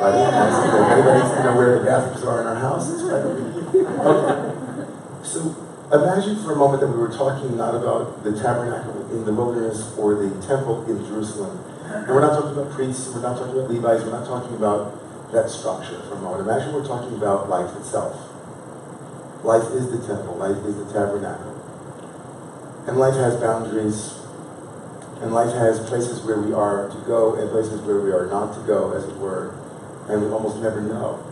everybody. 0.00 0.78
If 0.78 0.90
anybody's 0.92 1.30
going 1.30 1.46
to 1.46 1.52
where 1.54 1.78
the 1.78 1.84
bathrooms 1.84 2.24
are 2.24 2.40
in 2.40 2.46
our 2.46 2.54
house, 2.54 2.90
it's 2.92 3.02
right. 3.02 3.24
Okay. 4.06 4.54
So 5.24 5.54
imagine 5.92 6.42
for 6.42 6.52
a 6.52 6.56
moment 6.56 6.80
that 6.80 6.88
we 6.88 6.98
were 6.98 7.12
talking 7.12 7.56
not 7.56 7.74
about 7.74 8.22
the 8.24 8.32
tabernacle 8.32 9.10
in 9.10 9.24
the 9.24 9.32
wilderness 9.32 9.96
or 9.98 10.14
the 10.14 10.30
temple 10.46 10.84
in 10.86 11.04
Jerusalem. 11.06 11.64
And 11.84 12.08
we're 12.08 12.20
not 12.20 12.40
talking 12.40 12.52
about 12.58 12.72
priests, 12.72 13.12
we're 13.14 13.22
not 13.22 13.38
talking 13.38 13.58
about 13.58 13.70
Levites, 13.70 14.04
we're 14.04 14.12
not 14.12 14.26
talking 14.26 14.54
about 14.56 15.32
that 15.32 15.50
structure 15.50 16.00
for 16.02 16.14
a 16.14 16.20
moment. 16.20 16.48
Imagine 16.48 16.72
we're 16.72 16.86
talking 16.86 17.16
about 17.16 17.48
life 17.48 17.74
itself. 17.76 18.16
Life 19.44 19.70
is 19.72 19.90
the 19.90 20.06
temple, 20.06 20.36
life 20.36 20.64
is 20.64 20.76
the 20.76 20.92
tabernacle. 20.92 21.54
And 22.86 22.98
life 22.98 23.14
has 23.14 23.36
boundaries, 23.36 24.18
and 25.20 25.32
life 25.32 25.52
has 25.52 25.78
places 25.88 26.22
where 26.22 26.40
we 26.40 26.52
are 26.52 26.88
to 26.88 26.96
go 27.06 27.34
and 27.34 27.50
places 27.50 27.80
where 27.82 28.00
we 28.00 28.10
are 28.12 28.26
not 28.26 28.54
to 28.54 28.60
go, 28.66 28.92
as 28.92 29.04
it 29.04 29.16
were. 29.16 29.54
And 30.08 30.22
we 30.22 30.30
almost 30.30 30.62
never 30.62 30.80
know 30.80 31.24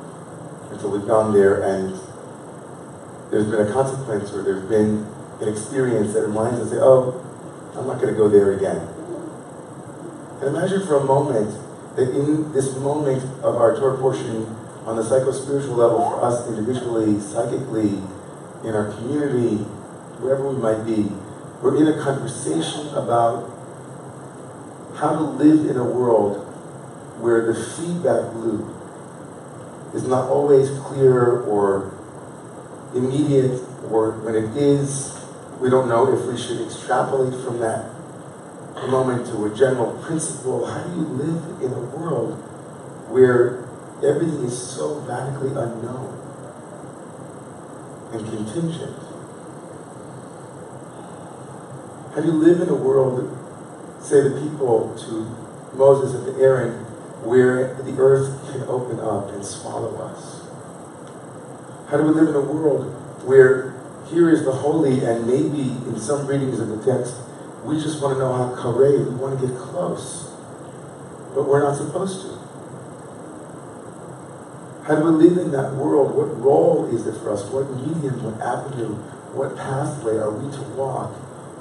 until 0.70 0.90
we've 0.90 1.06
gone 1.06 1.32
there 1.32 1.62
and 1.62 1.98
there's 3.30 3.46
been 3.46 3.66
a 3.66 3.72
consequence 3.72 4.32
or 4.32 4.42
there's 4.42 4.64
been 4.68 5.06
an 5.40 5.48
experience 5.48 6.12
that 6.14 6.22
reminds 6.22 6.60
us, 6.60 6.72
oh, 6.74 7.22
I'm 7.76 7.86
not 7.86 8.00
going 8.00 8.12
to 8.12 8.18
go 8.18 8.28
there 8.28 8.52
again. 8.52 8.86
And 10.40 10.56
imagine 10.56 10.86
for 10.86 10.96
a 10.96 11.04
moment 11.04 11.50
that 11.96 12.10
in 12.10 12.52
this 12.52 12.76
moment 12.76 13.22
of 13.42 13.56
our 13.56 13.74
Torah 13.76 13.98
portion 13.98 14.44
on 14.84 14.96
the 14.96 15.02
psycho-spiritual 15.02 15.74
level 15.74 15.98
for 15.98 16.22
us 16.22 16.46
individually, 16.48 17.18
psychically, 17.20 17.98
in 18.64 18.74
our 18.74 18.92
community, 18.92 19.56
wherever 20.20 20.48
we 20.48 20.56
might 20.56 20.84
be, 20.84 21.10
we're 21.62 21.76
in 21.76 21.88
a 21.88 22.02
conversation 22.02 22.88
about 22.94 23.50
how 24.94 25.14
to 25.14 25.22
live 25.22 25.68
in 25.70 25.76
a 25.76 25.84
world 25.84 26.45
where 27.20 27.46
the 27.46 27.54
feedback 27.54 28.34
loop 28.34 28.68
is 29.94 30.04
not 30.04 30.28
always 30.28 30.70
clear 30.80 31.40
or 31.42 31.92
immediate, 32.94 33.60
or 33.90 34.12
when 34.22 34.34
it 34.34 34.56
is, 34.56 35.18
we 35.60 35.70
don't 35.70 35.88
know 35.88 36.12
if 36.12 36.26
we 36.26 36.36
should 36.36 36.60
extrapolate 36.60 37.32
from 37.44 37.60
that 37.60 37.90
moment 38.88 39.26
to 39.26 39.46
a 39.46 39.54
general 39.56 39.92
principle. 40.02 40.66
How 40.66 40.82
do 40.84 40.90
you 40.90 41.06
live 41.06 41.62
in 41.62 41.72
a 41.72 41.80
world 41.80 42.34
where 43.10 43.64
everything 44.04 44.44
is 44.44 44.56
so 44.56 45.00
radically 45.00 45.48
unknown 45.48 46.12
and 48.12 48.24
contingent? 48.26 48.96
How 52.14 52.20
do 52.20 52.28
you 52.28 52.34
live 52.34 52.60
in 52.60 52.68
a 52.68 52.74
world 52.74 53.36
say 54.00 54.22
the 54.22 54.40
people 54.40 54.94
to 54.96 55.76
Moses 55.76 56.14
and 56.14 56.26
to 56.26 56.40
Aaron, 56.40 56.85
where 57.26 57.74
the 57.74 58.00
earth 58.00 58.52
can 58.52 58.62
open 58.62 59.00
up 59.00 59.30
and 59.30 59.44
swallow 59.44 59.96
us? 59.96 60.46
How 61.90 61.98
do 61.98 62.04
we 62.04 62.10
live 62.10 62.28
in 62.28 62.34
a 62.34 62.40
world 62.40 62.92
where 63.24 63.76
here 64.08 64.30
is 64.30 64.44
the 64.44 64.52
holy, 64.52 65.04
and 65.04 65.26
maybe 65.26 65.62
in 65.88 65.98
some 65.98 66.26
readings 66.26 66.60
of 66.60 66.68
the 66.68 66.78
text, 66.84 67.16
we 67.64 67.80
just 67.80 68.00
want 68.00 68.14
to 68.14 68.20
know 68.20 68.32
how 68.32 68.54
Kare, 68.54 68.98
we 68.98 69.14
want 69.16 69.40
to 69.40 69.46
get 69.46 69.56
close. 69.56 70.30
But 71.34 71.48
we're 71.48 71.62
not 71.62 71.76
supposed 71.76 72.22
to. 72.22 72.36
How 74.84 74.94
do 74.94 75.04
we 75.10 75.28
live 75.28 75.38
in 75.38 75.50
that 75.50 75.74
world? 75.74 76.14
What 76.14 76.40
role 76.40 76.86
is 76.94 77.06
it 77.06 77.20
for 77.20 77.32
us? 77.32 77.44
What 77.50 77.68
medium, 77.70 78.22
what 78.22 78.40
avenue, 78.40 78.94
what 79.34 79.56
pathway 79.56 80.16
are 80.16 80.30
we 80.30 80.50
to 80.56 80.62
walk 80.78 81.12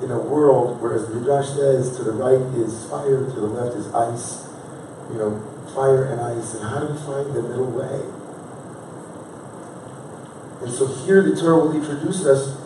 in 0.04 0.12
a 0.12 0.20
world 0.20 0.80
where, 0.82 0.94
as 0.94 1.08
the 1.08 1.16
Midrash 1.16 1.50
says, 1.50 1.98
to 1.98 2.04
the 2.04 2.12
right 2.12 2.40
is 2.56 2.86
fire, 2.86 3.26
to 3.26 3.34
the 3.34 3.48
left 3.48 3.76
is 3.76 3.92
ice, 3.94 4.48
you 5.12 5.18
know, 5.18 5.42
fire 5.76 6.06
and 6.06 6.22
ice, 6.22 6.56
and 6.56 6.64
how 6.64 6.80
do 6.80 6.94
we 6.94 7.00
find 7.00 7.36
the 7.36 7.44
middle 7.44 7.70
way? 7.70 8.02
And 10.66 10.74
so 10.74 10.88
here 10.88 11.22
the 11.22 11.36
Torah 11.36 11.60
will 11.60 11.76
introduce 11.76 12.26
us 12.26 12.58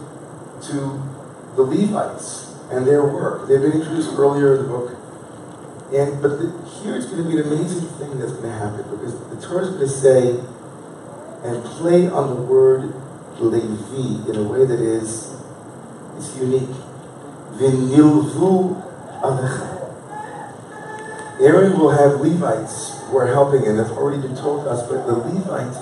to 0.70 1.04
the 1.56 1.64
Levites 1.64 2.56
and 2.72 2.86
their 2.88 3.04
work. 3.04 3.48
They've 3.48 3.62
been 3.62 3.74
introduced 3.74 4.12
earlier 4.14 4.56
in 4.56 4.62
the 4.64 4.68
book. 4.70 4.96
And 5.92 6.22
but 6.22 6.38
the, 6.38 6.52
here 6.82 6.96
it's 6.96 7.08
going 7.08 7.24
to 7.24 7.30
be 7.30 7.40
an 7.40 7.48
amazing 7.48 7.90
thing 7.98 8.20
that's 8.20 8.32
going 8.32 8.44
to 8.44 8.52
happen 8.52 8.84
because 8.92 9.20
the 9.30 9.46
Torah 9.46 9.64
is 9.64 9.70
going 9.70 9.82
to 9.82 9.90
say 9.90 10.40
and 11.44 11.64
play 11.66 12.08
on 12.08 12.30
the 12.36 12.42
word 12.42 12.94
Levi 13.40 14.30
in 14.30 14.36
a 14.36 14.44
way 14.44 14.66
that 14.66 14.80
is 14.80 15.36
it's 16.18 16.36
unique. 16.38 16.70
Vinilvu 17.54 19.22
alecha. 19.22 19.80
Aaron 21.42 21.80
will 21.80 21.90
have 21.90 22.22
Levites 22.22 22.99
who 23.10 23.18
are 23.18 23.28
helping, 23.28 23.66
and 23.66 23.80
that's 23.80 23.90
already 23.90 24.22
been 24.22 24.36
told 24.36 24.68
us, 24.68 24.88
but 24.88 25.06
the 25.06 25.14
Levites, 25.14 25.78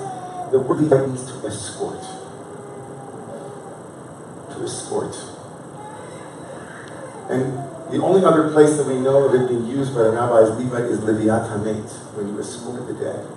the 0.51 0.59
word 0.59 0.81
Levite 0.81 1.09
means 1.09 1.25
to 1.25 1.47
escort. 1.47 2.01
To 4.51 4.63
escort. 4.63 5.15
And 7.29 7.67
the 7.91 8.01
only 8.01 8.23
other 8.23 8.49
place 8.51 8.77
that 8.77 8.87
we 8.87 8.99
know 8.99 9.27
of 9.27 9.35
it 9.35 9.49
being 9.49 9.67
used 9.67 9.93
by 9.93 10.03
the 10.03 10.11
rabbis, 10.11 10.49
Levite, 10.57 10.85
is 10.85 10.99
Leviat 10.99 11.49
Hamet, 11.49 11.89
when 12.15 12.29
you 12.29 12.39
escort 12.39 12.87
the 12.87 12.93
dead. 12.93 13.27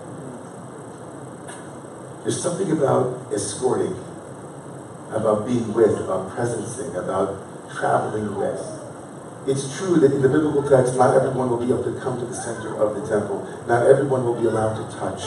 There's 2.22 2.40
something 2.40 2.70
about 2.70 3.32
escorting, 3.32 3.96
about 5.10 5.46
being 5.46 5.72
with, 5.74 5.98
about 5.98 6.30
presencing, 6.30 6.94
about 6.94 7.36
traveling 7.74 8.36
with. 8.36 8.79
It's 9.46 9.78
true 9.78 9.96
that 10.00 10.12
in 10.12 10.20
the 10.20 10.28
biblical 10.28 10.62
text, 10.62 10.96
not 10.96 11.16
everyone 11.16 11.48
will 11.48 11.64
be 11.64 11.72
able 11.72 11.84
to 11.84 11.98
come 12.00 12.20
to 12.20 12.26
the 12.26 12.34
center 12.34 12.76
of 12.76 12.94
the 12.94 13.08
temple. 13.08 13.40
Not 13.66 13.86
everyone 13.86 14.24
will 14.24 14.38
be 14.38 14.46
allowed 14.46 14.76
to 14.76 14.96
touch. 14.98 15.22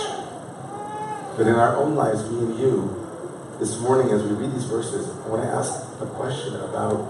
But 1.36 1.48
in 1.48 1.56
our 1.56 1.76
own 1.78 1.96
lives, 1.96 2.30
me 2.30 2.40
and 2.46 2.60
you, 2.60 3.04
this 3.60 3.80
morning 3.80 4.14
as 4.14 4.22
we 4.22 4.30
read 4.36 4.54
these 4.54 4.66
verses, 4.66 5.10
I 5.10 5.28
want 5.30 5.42
to 5.42 5.50
ask 5.50 5.74
a 6.00 6.06
question 6.06 6.54
about 6.56 7.10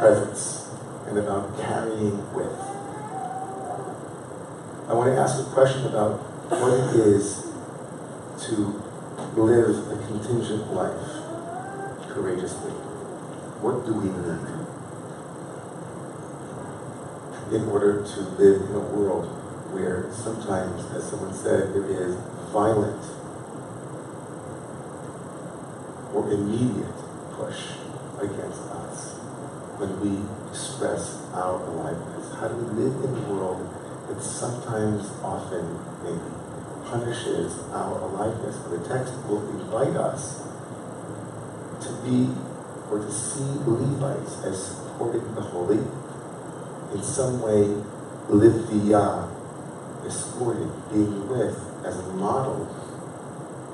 presence 0.00 0.68
and 1.06 1.18
about 1.18 1.56
carrying 1.60 2.18
with. 2.34 2.52
I 4.88 4.94
want 4.94 5.14
to 5.14 5.20
ask 5.20 5.38
a 5.38 5.50
question 5.54 5.86
about 5.86 6.18
what 6.50 6.72
it 6.72 6.96
is 6.96 7.46
to 8.48 8.82
live 9.36 9.86
a 9.92 10.06
contingent 10.08 10.74
life 10.74 12.10
courageously. 12.10 12.72
What 13.62 13.86
do 13.86 13.94
we 13.94 14.10
need 14.10 14.63
in 17.54 17.68
order 17.68 18.02
to 18.02 18.20
live 18.20 18.62
in 18.62 18.74
a 18.74 18.80
world 18.80 19.26
where 19.70 20.10
sometimes, 20.12 20.84
as 20.92 21.04
someone 21.08 21.32
said, 21.32 21.72
there 21.72 21.86
is 21.86 22.16
violent 22.50 23.02
or 26.12 26.30
immediate 26.30 26.98
push 27.34 27.78
against 28.18 28.62
us 28.74 29.18
when 29.78 29.90
we 30.02 30.22
express 30.50 31.22
our 31.32 31.60
aliveness? 31.62 32.34
How 32.34 32.48
do 32.48 32.56
we 32.56 32.84
live 32.84 33.04
in 33.04 33.10
a 33.10 33.32
world 33.32 33.62
that 34.08 34.22
sometimes, 34.22 35.10
often, 35.22 35.78
maybe 36.02 36.30
punishes 36.90 37.58
our 37.70 37.98
aliveness? 37.98 38.56
But 38.62 38.82
the 38.82 38.88
text 38.88 39.14
will 39.26 39.46
invite 39.50 39.96
us 39.96 40.42
to 41.86 41.92
be 42.02 42.34
or 42.90 42.98
to 42.98 43.10
see 43.10 43.44
Levites 43.66 44.44
as 44.44 44.76
supporting 44.76 45.34
the 45.34 45.40
holy, 45.40 45.80
in 46.94 47.02
some 47.02 47.42
way, 47.42 47.74
livia, 48.28 48.98
uh, 48.98 49.28
escorting, 50.06 50.70
being 50.92 51.28
with, 51.28 51.58
as 51.84 51.98
a 51.98 52.12
model 52.14 52.70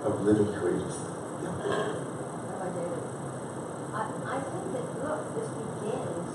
of 0.04 0.22
living 0.24 0.48
courageously. 0.54 1.12
I, 3.92 4.38
think 4.40 4.72
that, 4.72 4.87
look, 5.04 5.20
this 5.37 5.48
begins 5.52 6.33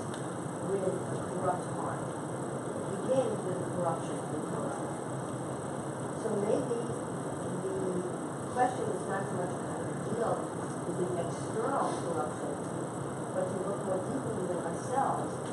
with 0.70 0.86
a 0.86 0.94
corrupt 1.26 1.66
heart. 1.74 1.98
It 1.98 3.02
begins 3.02 3.34
with 3.42 3.58
corruption 3.74 4.18
in 4.30 4.42
the. 4.46 4.78
So 6.22 6.28
maybe 6.38 6.86
the 7.66 7.78
question 8.54 8.86
is 8.94 9.02
not 9.10 9.26
so 9.26 9.34
much 9.42 9.54
how 9.58 9.82
to 9.82 9.94
deal 10.06 10.38
with 10.86 10.96
the 11.02 11.08
external 11.18 11.90
corruption, 11.98 12.52
but 13.34 13.44
to 13.50 13.56
look 13.66 13.78
more 13.90 13.98
deeply 14.06 14.34
within 14.38 14.62
ourselves, 14.62 15.45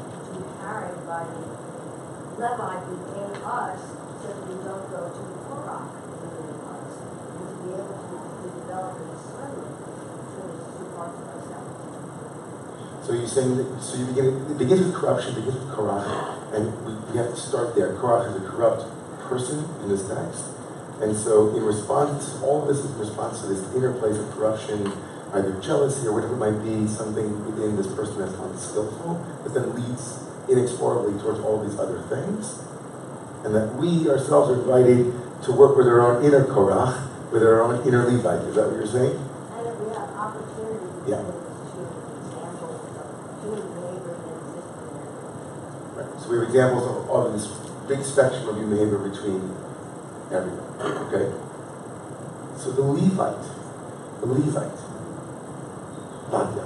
carried 0.58 1.02
by 1.06 1.28
the 1.30 1.41
Levi 2.41 2.76
within 2.89 3.32
us, 3.46 3.82
so 4.22 4.26
that 4.26 4.41
we 4.50 4.56
don't 4.65 4.88
go 4.89 5.02
to 5.13 5.22
the 5.22 5.38
Torah 5.46 5.86
within 5.86 6.58
us, 6.65 6.93
and 6.98 7.46
to 7.46 7.56
be 7.62 7.69
able 7.78 7.93
to, 7.93 8.17
to 8.41 8.48
develop 8.58 8.98
a 8.98 9.06
discernment 9.13 9.74
between 9.78 10.58
two 10.74 10.88
parts 10.98 11.17
of 11.22 11.26
ourselves. 11.30 11.69
So 13.06 13.13
you're 13.13 13.28
saying 13.28 13.58
that, 13.58 13.67
so 13.84 14.00
you 14.00 14.06
begin, 14.10 14.50
it 14.50 14.58
begins 14.58 14.82
with 14.88 14.96
corruption, 14.96 15.38
it 15.38 15.46
begins 15.46 15.60
with 15.60 15.76
Korach, 15.76 16.10
and 16.56 16.74
we, 16.86 16.96
we 17.12 17.17
have 17.17 17.30
to 17.30 17.39
start 17.39 17.76
there. 17.76 17.93
Korach 17.93 18.32
is 18.32 18.41
a 18.41 18.46
corrupt 18.50 18.89
person 19.30 19.69
in 19.84 19.89
this 19.89 20.08
text. 20.08 20.46
And 21.02 21.15
so 21.17 21.54
in 21.56 21.63
response, 21.63 22.39
all 22.41 22.62
of 22.62 22.67
this 22.67 22.80
is 22.80 22.91
in 22.91 23.00
response 23.00 23.41
to 23.41 23.48
this 23.48 23.62
inner 23.76 23.91
place 23.93 24.17
of 24.17 24.32
corruption, 24.32 24.91
either 25.34 25.60
jealousy 25.60 26.08
or 26.08 26.13
whatever 26.13 26.36
it 26.36 26.38
might 26.38 26.63
be, 26.63 26.88
something 26.88 27.46
within 27.46 27.76
this 27.76 27.88
person 27.88 28.19
that's 28.19 28.34
unskillful, 28.34 29.15
that 29.43 29.54
then 29.54 29.74
leads 29.74 30.19
inexorably 30.50 31.19
towards 31.22 31.39
all 31.39 31.63
these 31.63 31.78
other 31.80 32.02
things. 32.04 32.62
And 33.43 33.54
that 33.56 33.76
we 33.76 34.10
ourselves 34.10 34.52
are 34.52 34.62
invited 34.62 35.13
to 35.43 35.52
work 35.52 35.76
with 35.76 35.88
our 35.88 36.00
own 36.02 36.24
inner 36.24 36.46
Korach, 36.46 37.32
with 37.32 37.43
our 37.43 37.62
own 37.62 37.86
inner 37.88 38.06
Levite. 38.06 38.46
Is 38.48 38.56
that 38.56 38.67
what 38.67 38.76
you're 38.76 38.88
saying? 38.88 39.17
And 39.17 39.80
we 39.82 39.89
have 39.96 40.10
opportunity 40.15 41.12
Yeah. 41.12 41.17
to 41.17 41.82
examples 42.24 42.78
of 42.93 43.10
human 43.41 43.67
behavior 43.74 44.15
that 44.22 44.38
exists. 44.38 44.86
Right. 45.98 46.22
So 46.22 46.30
we 46.30 46.36
have 46.38 46.48
examples 46.48 46.84
of, 46.88 47.10
of 47.10 47.34
this 47.34 47.48
big 47.89 48.06
spectrum 48.06 48.48
of 48.48 48.56
human 48.56 48.78
behavior 48.78 49.02
between 49.02 49.52
everyone. 50.32 50.63
Okay? 51.10 51.28
So 52.56 52.72
the 52.72 52.84
Levite, 52.84 53.43
the 54.22 54.28
Levite, 54.28 54.83
Thank 56.34 56.56
you. 56.56 56.62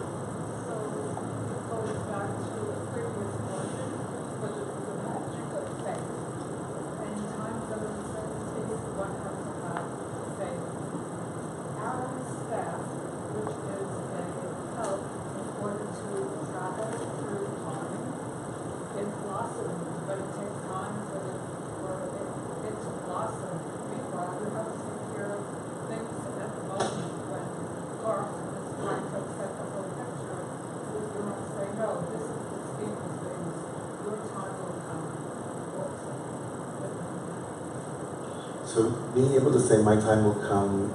So 38.78 38.94
being 39.18 39.34
able 39.34 39.50
to 39.58 39.60
say, 39.60 39.82
my 39.82 39.98
time 39.98 40.22
will 40.22 40.38
come, 40.46 40.94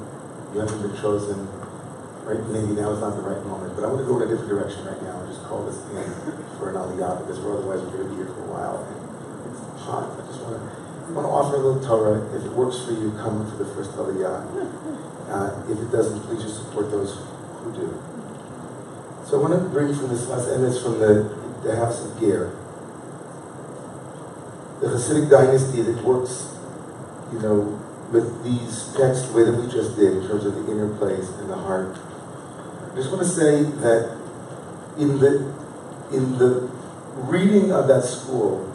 you 0.54 0.62
haven't 0.62 0.86
been 0.86 0.94
chosen, 1.02 1.50
right? 2.22 2.38
Maybe 2.54 2.78
now 2.78 2.94
is 2.94 3.02
not 3.02 3.18
the 3.18 3.26
right 3.26 3.42
moment, 3.42 3.74
but 3.74 3.82
I 3.82 3.90
want 3.90 3.98
to 3.98 4.06
go 4.06 4.22
in 4.22 4.22
a 4.22 4.30
different 4.30 4.54
direction 4.54 4.86
right 4.86 5.02
now 5.02 5.18
and 5.18 5.26
just 5.26 5.42
call 5.50 5.66
this 5.66 5.82
in 5.90 6.06
for 6.62 6.70
an 6.70 6.78
aliyah 6.78 7.26
because 7.26 7.42
we're 7.42 7.58
otherwise 7.58 7.82
we're 7.82 7.98
going 7.98 8.06
to 8.06 8.10
be 8.14 8.22
here 8.22 8.30
for 8.30 8.46
a 8.46 8.50
while 8.54 8.86
and 8.86 8.94
it's 9.50 9.82
hot. 9.82 10.14
I 10.14 10.22
just 10.30 10.38
want 10.46 10.62
to, 10.62 10.70
I 10.70 11.10
want 11.10 11.26
to 11.26 11.34
offer 11.34 11.58
a 11.58 11.58
little 11.58 11.82
Torah. 11.82 12.22
If 12.38 12.46
it 12.46 12.54
works 12.54 12.86
for 12.86 12.94
you, 12.94 13.18
come 13.18 13.50
to 13.50 13.56
the 13.58 13.66
first 13.74 13.90
aliyah. 13.98 14.46
Uh, 15.32 15.64
if 15.70 15.78
it 15.78 15.90
doesn't, 15.90 16.20
please 16.24 16.42
just 16.42 16.58
support 16.58 16.90
those 16.90 17.16
who 17.64 17.72
do. 17.72 17.88
So 19.24 19.38
I 19.38 19.48
want 19.48 19.54
to 19.54 19.66
bring 19.70 19.94
from 19.94 20.08
this 20.08 20.28
last, 20.28 20.46
and 20.48 20.62
it's 20.62 20.82
from 20.82 20.98
the, 20.98 21.24
the 21.62 21.74
house 21.74 22.04
of 22.04 22.20
Ger. 22.20 22.52
The 24.82 24.88
Hasidic 24.88 25.30
dynasty 25.30 25.80
that 25.80 26.04
works 26.04 26.52
you 27.32 27.38
know, 27.40 27.80
with 28.10 28.44
these 28.44 28.92
texts 28.96 29.28
the 29.28 29.32
way 29.32 29.44
that 29.44 29.52
we 29.52 29.70
just 29.70 29.96
did 29.96 30.16
in 30.18 30.28
terms 30.28 30.44
of 30.44 30.54
the 30.54 30.70
inner 30.70 30.94
place 30.98 31.28
and 31.38 31.48
the 31.48 31.56
heart. 31.56 31.96
I 32.92 32.96
just 32.96 33.10
want 33.10 33.22
to 33.22 33.28
say 33.28 33.62
that 33.62 34.18
in 34.98 35.18
the 35.18 35.50
in 36.12 36.38
the 36.38 36.68
reading 37.14 37.72
of 37.72 37.88
that 37.88 38.04
school, 38.04 38.68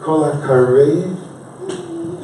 Kol 0.00 0.24
HaKarev, 0.24 1.14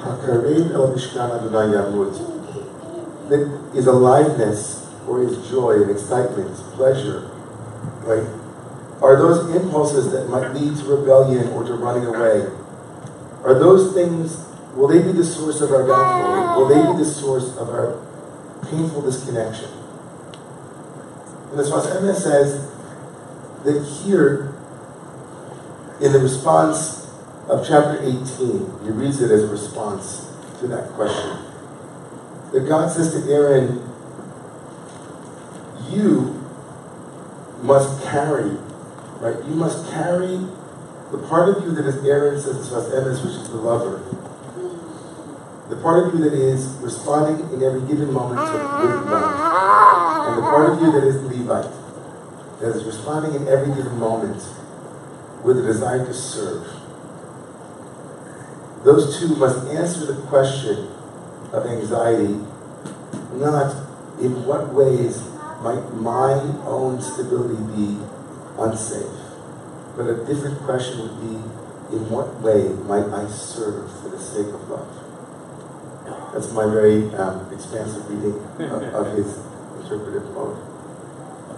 HaKarev 0.01 0.73
El 0.73 0.93
Mishkan 0.93 1.31
Adonai 1.39 1.77
Yamut, 1.77 3.29
that 3.29 3.77
is 3.77 3.87
aliveness 3.87 4.89
or 5.07 5.23
is 5.23 5.49
joy 5.49 5.83
and 5.83 5.91
excitement, 5.91 6.55
pleasure, 6.75 7.31
right? 8.03 8.27
Are 9.01 9.17
those 9.17 9.55
impulses 9.55 10.13
that 10.13 10.29
might 10.29 10.53
lead 10.53 10.77
to 10.79 10.85
rebellion 10.85 11.49
or 11.49 11.65
to 11.65 11.75
running 11.75 12.07
away? 12.07 12.47
Are 13.45 13.55
those 13.55 13.95
things, 13.95 14.45
will 14.75 14.89
they 14.89 15.03
be 15.03 15.13
the 15.13 15.25
source 15.25 15.61
of 15.61 15.71
our 15.73 15.87
downfall? 15.87 16.61
Will 16.61 16.69
they 16.69 16.93
be 16.93 17.05
the 17.05 17.11
source 17.11 17.57
of 17.57 17.69
our 17.71 17.99
painful 18.71 19.03
disconnection? 19.03 19.71
And 21.51 21.59
the 21.59 21.65
Emes 21.65 22.17
says 22.17 22.71
that 23.65 23.85
here, 23.85 24.55
in 26.01 26.13
the 26.13 26.21
response 26.21 27.11
of 27.49 27.67
chapter 27.67 27.99
18, 28.01 28.81
he 28.85 28.91
reads 28.91 29.21
it 29.21 29.31
as 29.31 29.43
a 29.43 29.49
response 29.49 30.27
to 30.61 30.69
that 30.69 30.91
question. 30.91 31.45
That 32.53 32.69
God 32.69 32.91
says 32.91 33.13
to 33.13 33.31
Aaron, 33.31 33.83
You 35.91 36.41
must 37.63 38.03
carry, 38.05 38.51
right? 39.21 39.45
You 39.45 39.55
must 39.55 39.91
carry 39.91 40.39
the 41.11 41.19
part 41.29 41.49
of 41.49 41.65
you 41.65 41.73
that 41.73 41.87
is 41.87 42.05
Aaron, 42.05 42.41
says 42.41 42.71
the 42.71 43.21
which 43.25 43.35
is 43.35 43.49
the 43.49 43.57
lover. 43.57 44.01
The 45.71 45.77
part 45.77 46.07
of 46.09 46.15
you 46.15 46.25
that 46.29 46.35
is 46.35 46.67
responding 46.83 47.49
in 47.55 47.63
every 47.63 47.81
given 47.83 48.13
moment 48.13 48.41
to 48.41 48.57
love. 48.57 50.27
And 50.29 50.39
the 50.39 50.43
part 50.43 50.71
of 50.71 50.83
you 50.83 50.91
that 50.93 51.05
is 51.07 51.23
Levite, 51.23 51.73
that 52.61 52.77
is 52.77 52.85
responding 52.85 53.41
in 53.41 53.47
every 53.47 53.73
given 53.75 53.97
moment 53.99 54.43
with 55.45 55.59
a 55.59 55.63
desire 55.63 56.05
to 56.05 56.13
serve. 56.13 56.67
Those 58.83 59.21
two 59.21 59.37
must 59.37 59.69
answer 59.69 60.07
the 60.13 60.21
question 60.23 60.89
of 61.53 61.67
anxiety, 61.67 62.35
not 63.35 63.75
in 64.21 64.45
what 64.45 64.75
ways 64.75 65.23
might 65.63 65.95
my 65.95 66.33
own 66.67 67.01
stability 67.01 67.63
be 67.77 68.01
unsafe, 68.59 69.07
but 69.97 70.09
a 70.09 70.25
different 70.25 70.59
question 70.63 70.99
would 71.01 71.21
be, 71.21 71.37
in 71.97 72.09
what 72.11 72.41
way 72.41 72.69
might 72.89 73.07
I 73.13 73.29
serve 73.29 73.91
for 74.01 74.09
the 74.09 74.19
sake 74.19 74.49
of 74.49 74.69
love? 74.69 75.10
That's 76.33 76.53
my 76.53 76.67
very 76.67 77.13
um, 77.15 77.53
expansive 77.53 78.09
reading 78.09 78.37
of, 78.71 78.83
of 78.95 79.17
his 79.17 79.39
interpretive 79.83 80.31
mode. 80.35 80.59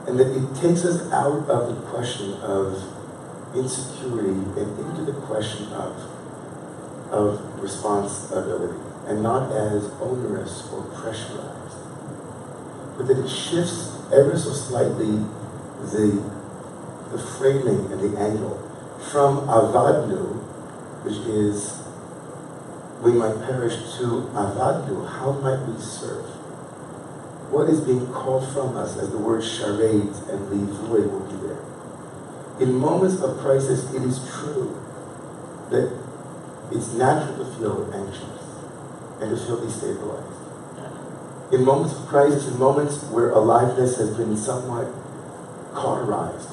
And 0.07 0.19
that 0.19 0.29
it 0.29 0.55
takes 0.61 0.85
us 0.85 1.11
out 1.13 1.49
of 1.49 1.69
the 1.69 1.81
question 1.91 2.35
of 2.43 2.83
insecurity 3.55 4.31
and 4.31 4.79
into 4.79 5.05
the 5.05 5.21
question 5.27 5.69
of, 5.73 5.93
of 7.11 7.63
responsibility, 7.63 8.79
and 9.07 9.23
not 9.23 9.53
as 9.53 9.85
onerous 10.01 10.69
or 10.73 10.83
pressurized. 10.83 11.77
But 12.97 13.09
that 13.09 13.19
it 13.19 13.29
shifts 13.29 13.99
ever 14.13 14.37
so 14.37 14.53
slightly 14.53 15.25
the, 15.93 16.23
the 17.11 17.19
framing 17.19 17.93
and 17.93 18.01
the 18.01 18.19
angle 18.19 18.59
from 19.11 19.47
avadnu, 19.49 20.39
which 21.05 21.19
is 21.27 21.82
we 23.03 23.13
might 23.13 23.35
perish 23.43 23.75
to 23.99 24.31
avadnu, 24.33 25.09
how 25.09 25.33
might 25.33 25.59
we 25.67 25.77
serve? 25.83 26.25
What 27.51 27.69
is 27.69 27.81
being 27.81 28.07
called 28.13 28.51
from 28.53 28.77
us 28.77 28.97
as 28.97 29.11
the 29.11 29.19
word 29.19 29.43
charade 29.43 30.15
and 30.31 30.41
livui 30.49 31.11
will 31.11 31.27
be 31.29 31.47
there. 31.49 31.59
In 32.61 32.75
moments 32.79 33.21
of 33.21 33.39
crisis, 33.39 33.93
it 33.93 34.03
is 34.03 34.19
true 34.31 34.81
that 35.71 35.93
it's 36.71 36.93
natural 36.95 37.45
to 37.45 37.53
feel 37.57 37.91
anxious 37.93 38.41
and 39.21 39.31
to 39.31 39.37
feel 39.37 39.59
destabilized. 39.59 41.53
In 41.53 41.65
moments 41.65 41.95
of 41.99 42.07
crisis, 42.07 42.47
in 42.47 42.59
moments 42.59 43.03
where 43.11 43.31
aliveness 43.31 43.97
has 43.97 44.17
been 44.17 44.37
somewhat 44.37 44.87
cauterized 45.75 46.49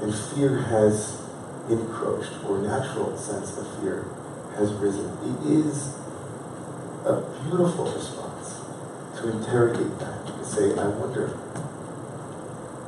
and 0.00 0.14
fear 0.14 0.56
has 0.62 1.20
encroached, 1.68 2.32
or 2.48 2.58
natural 2.58 3.16
sense 3.16 3.58
of 3.58 3.68
fear 3.80 4.06
has 4.56 4.72
risen. 4.74 5.06
It 5.22 5.66
is 5.66 5.94
a 7.04 7.22
beautiful 7.42 7.92
response 7.92 8.60
to 9.16 9.30
interrogate 9.30 9.98
that, 9.98 10.26
to 10.26 10.44
say, 10.44 10.78
I 10.78 10.88
wonder. 10.88 11.36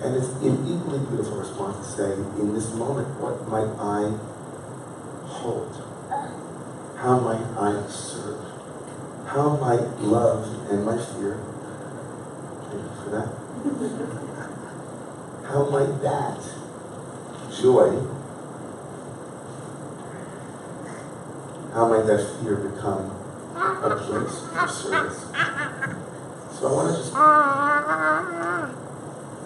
And 0.03 0.17
it's 0.17 0.29
an 0.43 0.67
equally 0.67 0.99
beautiful 1.07 1.39
response 1.39 1.87
to 1.87 1.93
say, 1.93 2.13
in 2.41 2.55
this 2.55 2.73
moment, 2.75 3.09
what 3.21 3.49
might 3.49 3.71
I 3.79 4.11
hold? 5.29 5.71
How 6.97 7.21
might 7.21 7.45
I 7.59 7.87
serve? 7.89 8.45
How 9.27 9.57
might 9.57 10.01
love 10.01 10.71
and 10.71 10.85
my 10.85 10.97
fear, 10.97 11.41
thank 12.69 12.83
you 12.83 12.93
for 13.03 13.11
that, 13.11 13.29
how 15.49 15.65
might 15.71 16.03
that 16.03 16.41
joy 17.51 18.22
how 21.73 21.89
might 21.89 22.05
that 22.05 22.21
fear 22.43 22.57
become 22.57 23.11
a 23.57 23.97
place 23.97 24.45
of 24.53 24.71
service? 24.71 25.25
So 26.53 26.69
I 26.69 26.73
want 26.77 26.93
to 26.93 27.01
just, 27.01 27.15
I 27.15 28.69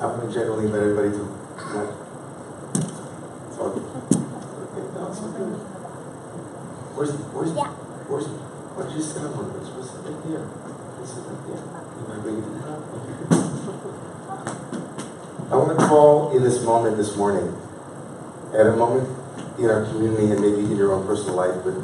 want 0.02 0.22
to 0.26 0.34
generally 0.34 0.66
let 0.66 0.82
everybody 0.82 1.10
do, 1.10 1.22
what? 1.22 1.88
It's 3.46 3.58
all 3.58 3.70
good. 3.70 3.86
Okay, 3.86 4.84
no, 4.92 5.06
it's 5.06 5.20
all 5.22 5.30
good. 5.38 5.54
Where's, 6.98 7.12
where's, 7.30 7.50
where's, 8.10 8.26
why 8.26 8.82
don't 8.82 8.96
you 8.96 9.02
sit 9.02 9.22
on 9.22 9.30
one 9.30 9.46
of 9.46 9.54
those? 9.54 9.70
What's 9.70 9.94
right 10.02 10.18
there? 10.26 10.50
This 10.98 11.14
is 11.14 11.22
right 11.30 11.40
there. 11.46 11.62
You 11.62 12.10
want 12.10 12.18
to 12.18 12.26
bring 12.26 12.42
it 12.42 12.58
up? 12.66 12.82
I 15.52 15.54
want 15.54 15.78
to 15.78 15.86
call 15.86 16.36
in 16.36 16.42
this 16.42 16.60
moment 16.64 16.96
this 16.96 17.14
morning, 17.16 17.54
at 18.52 18.66
a 18.66 18.74
moment 18.74 19.08
in 19.58 19.70
our 19.70 19.84
community 19.86 20.32
and 20.32 20.40
maybe 20.40 20.66
in 20.66 20.76
your 20.76 20.92
own 20.92 21.06
personal 21.06 21.36
life, 21.36 21.54
but 21.64 21.74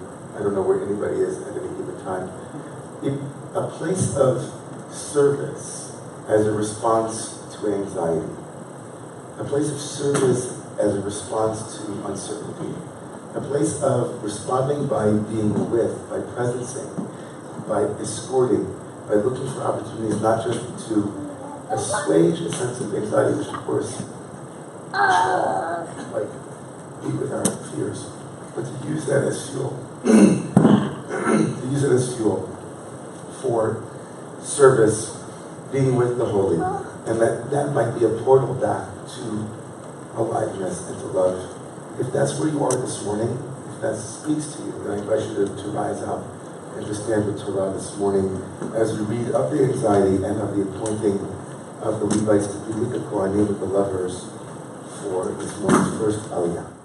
I 0.42 0.44
don't 0.46 0.56
know 0.56 0.62
where 0.62 0.82
anybody 0.82 1.22
is 1.22 1.38
at 1.38 1.54
any 1.54 1.70
given 1.78 1.94
time. 2.02 2.26
In 3.06 3.14
a 3.54 3.62
place 3.78 4.16
of 4.16 4.42
service 4.90 5.94
as 6.26 6.48
a 6.48 6.50
response 6.50 7.38
to 7.54 7.72
anxiety, 7.72 8.26
a 9.38 9.44
place 9.44 9.70
of 9.70 9.78
service 9.78 10.58
as 10.80 10.96
a 10.96 11.00
response 11.02 11.78
to 11.78 12.06
uncertainty, 12.10 12.74
a 13.36 13.40
place 13.40 13.80
of 13.82 14.18
responding 14.24 14.88
by 14.88 15.14
being 15.30 15.54
with, 15.70 15.94
by 16.10 16.18
presencing, 16.34 16.90
by 17.68 17.86
escorting, 18.02 18.66
by 19.06 19.14
looking 19.22 19.46
for 19.54 19.62
opportunities 19.62 20.20
not 20.20 20.42
just 20.42 20.58
to 20.88 21.06
assuage 21.70 22.40
a 22.40 22.50
sense 22.50 22.80
of 22.80 22.92
anxiety, 22.92 23.38
which 23.38 23.46
of 23.46 23.62
course, 23.62 23.94
like, 26.10 26.26
be 26.98 27.14
with 27.14 27.30
our 27.30 27.46
fears, 27.70 28.10
but 28.56 28.66
to 28.66 28.88
use 28.88 29.06
that 29.06 29.22
as 29.22 29.48
fuel 29.48 29.91
to 30.04 31.68
use 31.70 31.84
it 31.84 31.92
as 31.92 32.16
fuel 32.16 32.48
for 33.40 33.82
service, 34.40 35.18
being 35.72 35.96
with 35.96 36.18
the 36.18 36.24
holy. 36.24 36.56
And 37.06 37.20
that, 37.20 37.50
that 37.50 37.72
might 37.72 37.98
be 37.98 38.04
a 38.04 38.10
portal 38.22 38.54
back 38.54 38.88
to 39.16 39.48
aliveness 40.14 40.88
and 40.88 40.98
to 41.00 41.06
love. 41.06 42.00
If 42.00 42.12
that's 42.12 42.38
where 42.38 42.48
you 42.48 42.62
are 42.64 42.74
this 42.76 43.02
morning, 43.04 43.30
if 43.74 43.80
that 43.82 43.96
speaks 43.96 44.54
to 44.54 44.62
you, 44.62 44.72
then 44.84 44.92
I 44.92 44.98
invite 44.98 45.28
you 45.28 45.46
to, 45.46 45.62
to 45.62 45.68
rise 45.70 46.02
up 46.02 46.24
and 46.76 46.86
to 46.86 46.94
stand 46.94 47.26
with 47.26 47.40
Torah 47.40 47.72
this 47.72 47.96
morning 47.96 48.42
as 48.74 48.96
we 48.98 49.04
read 49.04 49.32
of 49.32 49.50
the 49.50 49.64
anxiety 49.64 50.16
and 50.24 50.40
of 50.40 50.56
the 50.56 50.62
appointing 50.62 51.18
of 51.82 51.98
the 51.98 52.06
Levites 52.06 52.46
to 52.46 52.58
be 52.66 52.80
with 52.80 52.92
the 52.92 52.98
Kohanim, 53.10 53.58
the 53.58 53.66
lovers, 53.66 54.30
for 55.00 55.32
this 55.32 55.58
morning's 55.58 55.98
first 55.98 56.30
Aliyah. 56.30 56.81